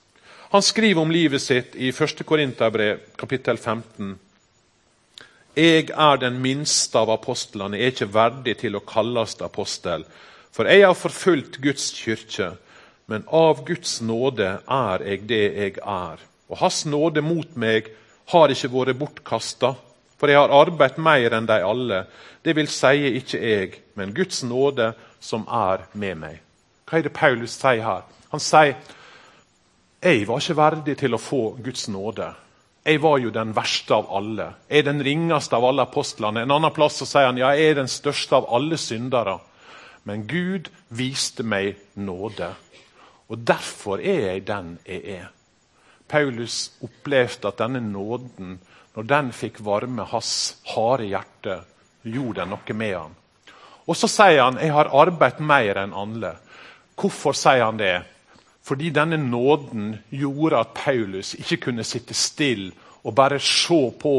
Han 0.48 0.62
skriver 0.62 1.02
om 1.02 1.10
livet 1.10 1.42
sitt 1.42 1.74
i 1.74 1.88
1. 1.88 2.22
Korinterbrev, 2.26 3.00
kapittel 3.18 3.58
15. 3.58 4.12
Jeg 5.58 5.88
er 5.90 6.20
den 6.22 6.36
minste 6.38 7.00
av 7.00 7.10
apostlene, 7.10 7.74
jeg 7.80 7.88
er 7.88 7.94
ikke 7.94 8.14
verdig 8.14 8.54
til 8.60 8.76
å 8.78 8.82
kalles 8.86 9.34
apostel. 9.42 10.04
For 10.54 10.70
jeg 10.70 10.84
har 10.86 10.94
forfulgt 10.94 11.58
Guds 11.64 11.88
kirke, 11.98 12.52
men 13.10 13.26
av 13.26 13.64
Guds 13.66 13.98
nåde 14.06 14.52
er 14.62 15.04
jeg 15.08 15.24
det 15.26 15.42
jeg 15.42 15.72
er. 15.82 16.22
Og 16.46 16.60
Hans 16.60 16.84
nåde 16.86 17.24
mot 17.26 17.56
meg 17.58 17.90
har 18.30 18.54
ikke 18.54 18.70
vært 18.70 19.00
bortkasta, 19.00 19.72
for 20.16 20.30
jeg 20.30 20.38
har 20.38 20.54
arbeidet 20.54 21.02
mer 21.02 21.34
enn 21.34 21.48
de 21.50 21.56
alle. 21.58 22.04
Det 22.46 22.54
vil 22.54 22.70
si 22.70 23.16
ikke 23.18 23.40
jeg, 23.42 23.80
men 23.98 24.14
Guds 24.14 24.44
nåde 24.46 24.92
som 25.18 25.42
er 25.50 25.88
med 25.98 26.22
meg. 26.22 26.38
Hva 26.86 27.00
er 27.00 27.08
det 27.08 27.18
Paulus 27.18 27.58
sier 27.58 27.82
her? 27.82 28.06
Han 28.30 28.42
sier 28.42 28.78
jeg 30.06 30.26
var 30.28 30.42
ikke 30.42 30.58
verdig 30.58 30.94
til 31.00 31.16
å 31.16 31.20
få 31.20 31.42
Guds 31.62 31.88
nåde. 31.90 32.28
Jeg 32.86 33.00
var 33.02 33.18
jo 33.18 33.32
den 33.34 33.50
verste 33.56 33.96
av 33.96 34.10
alle. 34.14 34.44
Jeg 34.70 34.84
er 34.84 34.86
den 34.86 35.02
ringeste 35.02 35.58
av 35.58 35.64
alle 35.66 35.82
apostlene. 35.88 36.44
En 36.46 36.54
annen 36.54 36.74
plass 36.74 37.00
så 37.00 37.08
sier 37.08 37.26
han 37.26 37.40
ja, 37.40 37.50
jeg 37.58 37.72
er 37.72 37.80
den 37.80 37.90
største 37.90 38.38
av 38.38 38.46
alle 38.54 38.78
syndere. 38.78 39.40
Men 40.06 40.22
Gud 40.30 40.70
viste 40.94 41.42
meg 41.42 41.80
nåde. 41.98 42.52
Og 43.26 43.42
derfor 43.42 43.98
er 43.98 44.28
jeg 44.28 44.46
den 44.46 44.76
jeg 44.86 45.02
er. 45.16 45.28
Paulus 46.06 46.76
opplevde 46.86 47.50
at 47.50 47.58
denne 47.58 47.82
nåden, 47.82 48.60
når 48.94 49.10
den 49.10 49.32
fikk 49.34 49.58
varme 49.66 50.06
hans 50.06 50.60
harde 50.70 51.08
hjerte, 51.10 51.60
gjorde 52.06 52.44
den 52.44 52.54
noe 52.54 52.76
med 52.78 52.94
han. 52.94 53.16
Og 53.86 53.98
så 53.98 54.06
sier 54.10 54.44
han 54.44 54.62
jeg 54.62 54.70
har 54.74 54.94
arbeidet 54.94 55.42
mer 55.42 55.82
enn 55.82 55.94
alle. 55.94 56.36
Hvorfor 56.94 57.34
sier 57.34 57.66
han 57.66 57.82
det? 57.82 57.96
Fordi 58.66 58.90
denne 58.90 59.16
nåden 59.16 59.94
gjorde 60.10 60.58
at 60.58 60.74
Paulus 60.74 61.36
ikke 61.38 61.60
kunne 61.68 61.84
sitte 61.86 62.14
stille 62.18 62.72
og 63.06 63.14
bare 63.14 63.38
se 63.38 63.78
på 64.00 64.16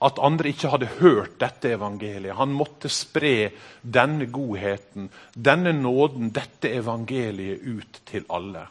at 0.00 0.20
andre 0.22 0.52
ikke 0.52 0.70
hadde 0.72 0.88
hørt 1.00 1.40
dette 1.40 1.72
evangeliet. 1.74 2.36
Han 2.38 2.54
måtte 2.56 2.88
spre 2.88 3.50
denne 3.82 4.30
godheten, 4.32 5.10
denne 5.34 5.72
nåden, 5.76 6.30
dette 6.32 6.70
evangeliet 6.72 7.66
ut 7.66 8.00
til 8.08 8.24
alle. 8.30 8.62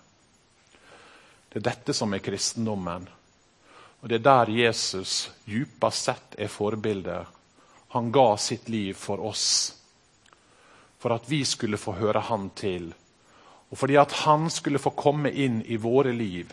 Det 1.49 1.59
er 1.59 1.67
dette 1.67 1.93
som 1.93 2.13
er 2.13 2.23
kristendommen. 2.23 3.07
Og 4.01 4.09
Det 4.09 4.21
er 4.21 4.23
der 4.23 4.53
Jesus 4.55 5.29
djupest 5.45 6.07
sett 6.07 6.39
er 6.39 6.47
forbildet. 6.47 7.27
Han 7.89 8.11
ga 8.11 8.37
sitt 8.37 8.69
liv 8.69 8.93
for 8.93 9.19
oss, 9.19 9.75
for 10.99 11.13
at 11.13 11.27
vi 11.29 11.43
skulle 11.45 11.77
få 11.77 11.91
høre 11.97 12.21
Han 12.21 12.49
til 12.55 12.93
og 13.69 13.77
fordi 13.77 13.97
at 14.01 14.13
han 14.25 14.49
skulle 14.49 14.81
få 14.81 14.95
komme 14.97 15.31
inn 15.31 15.61
i 15.65 15.77
våre 15.77 16.13
liv 16.15 16.49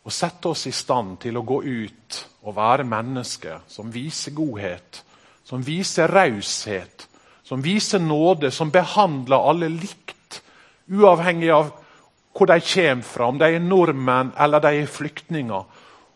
og 0.00 0.12
sette 0.12 0.48
oss 0.48 0.66
i 0.68 0.72
stand 0.72 1.18
til 1.20 1.36
å 1.36 1.44
gå 1.46 1.60
ut 1.62 2.20
og 2.48 2.56
være 2.56 2.86
mennesker 2.88 3.66
som 3.68 3.90
viser 3.92 4.32
godhet, 4.36 5.02
som 5.44 5.64
viser 5.64 6.08
raushet, 6.08 7.06
som 7.44 7.60
viser 7.62 8.00
nåde, 8.00 8.50
som 8.50 8.72
behandler 8.72 9.48
alle 9.50 9.68
likt, 9.68 10.40
uavhengig 10.88 11.50
av 11.52 11.72
hvor 12.32 12.48
de 12.48 12.60
kommer 12.64 13.04
fra, 13.04 13.26
om 13.28 13.38
de 13.38 13.50
er 13.50 13.64
nordmenn 13.64 14.32
eller 14.40 14.62
de 14.64 14.80
er 14.80 14.88
flyktninger, 14.88 15.64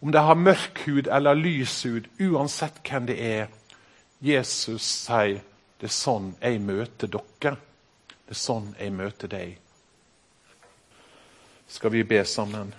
om 0.00 0.12
de 0.12 0.22
har 0.22 0.38
mørk 0.38 0.84
hud 0.86 1.08
eller 1.08 1.36
lys 1.36 1.82
hud, 1.84 2.08
uansett 2.20 2.80
hvem 2.88 3.08
det 3.10 3.18
er. 3.20 3.52
Jesus 4.24 4.84
sier 5.04 5.42
det 5.80 5.90
er 5.90 5.92
sånn 5.92 6.32
jeg 6.40 6.62
møter 6.64 7.10
dere. 7.12 7.56
Det 8.24 8.32
er 8.32 8.40
sånn 8.40 8.72
jeg 8.78 8.94
møter 8.96 9.28
deg 9.28 9.63
skal 11.66 11.90
vi 11.90 12.05
be 12.05 12.24
sammen. 12.24 12.74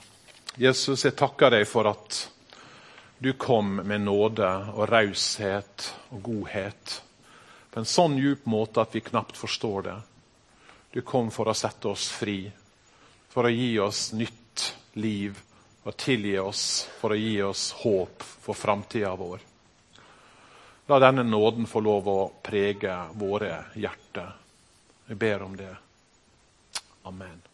Jesus, 0.56 1.06
jeg 1.06 1.15
takker 1.15 1.52
deg 1.52 1.65
for 1.67 1.89
at 1.89 2.21
du 3.17 3.34
kom 3.39 3.82
med 3.84 4.06
nåde 4.06 4.52
og 4.76 4.88
raushet 4.91 5.89
og 6.12 6.21
godhet 6.24 7.02
på 7.76 7.82
en 7.82 7.88
sånn 7.91 8.13
djup 8.15 8.45
måte 8.48 8.80
at 8.80 8.93
vi 8.95 9.02
knapt 9.04 9.36
forstår 9.36 9.82
det. 9.84 9.95
Du 10.95 11.02
kom 11.04 11.28
for 11.28 11.52
å 11.52 11.56
sette 11.60 11.89
oss 11.91 12.06
fri, 12.08 12.38
for 13.28 13.43
å 13.43 13.52
gi 13.52 13.74
oss 13.84 14.13
nytt 14.15 14.63
liv 14.95 15.36
og 15.84 15.98
tilgi 16.00 16.38
oss, 16.39 16.62
for 17.02 17.12
å 17.12 17.17
gi 17.19 17.34
oss 17.43 17.65
håp 17.82 18.24
for 18.24 18.56
framtida 18.56 19.12
vår. 19.19 19.43
La 20.88 21.02
denne 21.04 21.26
nåden 21.28 21.67
få 21.67 21.82
lov 21.84 22.08
å 22.08 22.19
prege 22.39 22.95
våre 23.19 23.58
hjerter. 23.76 24.32
Jeg 25.12 25.19
ber 25.19 25.43
om 25.43 25.60
det. 25.60 25.74
Amen. 27.12 27.44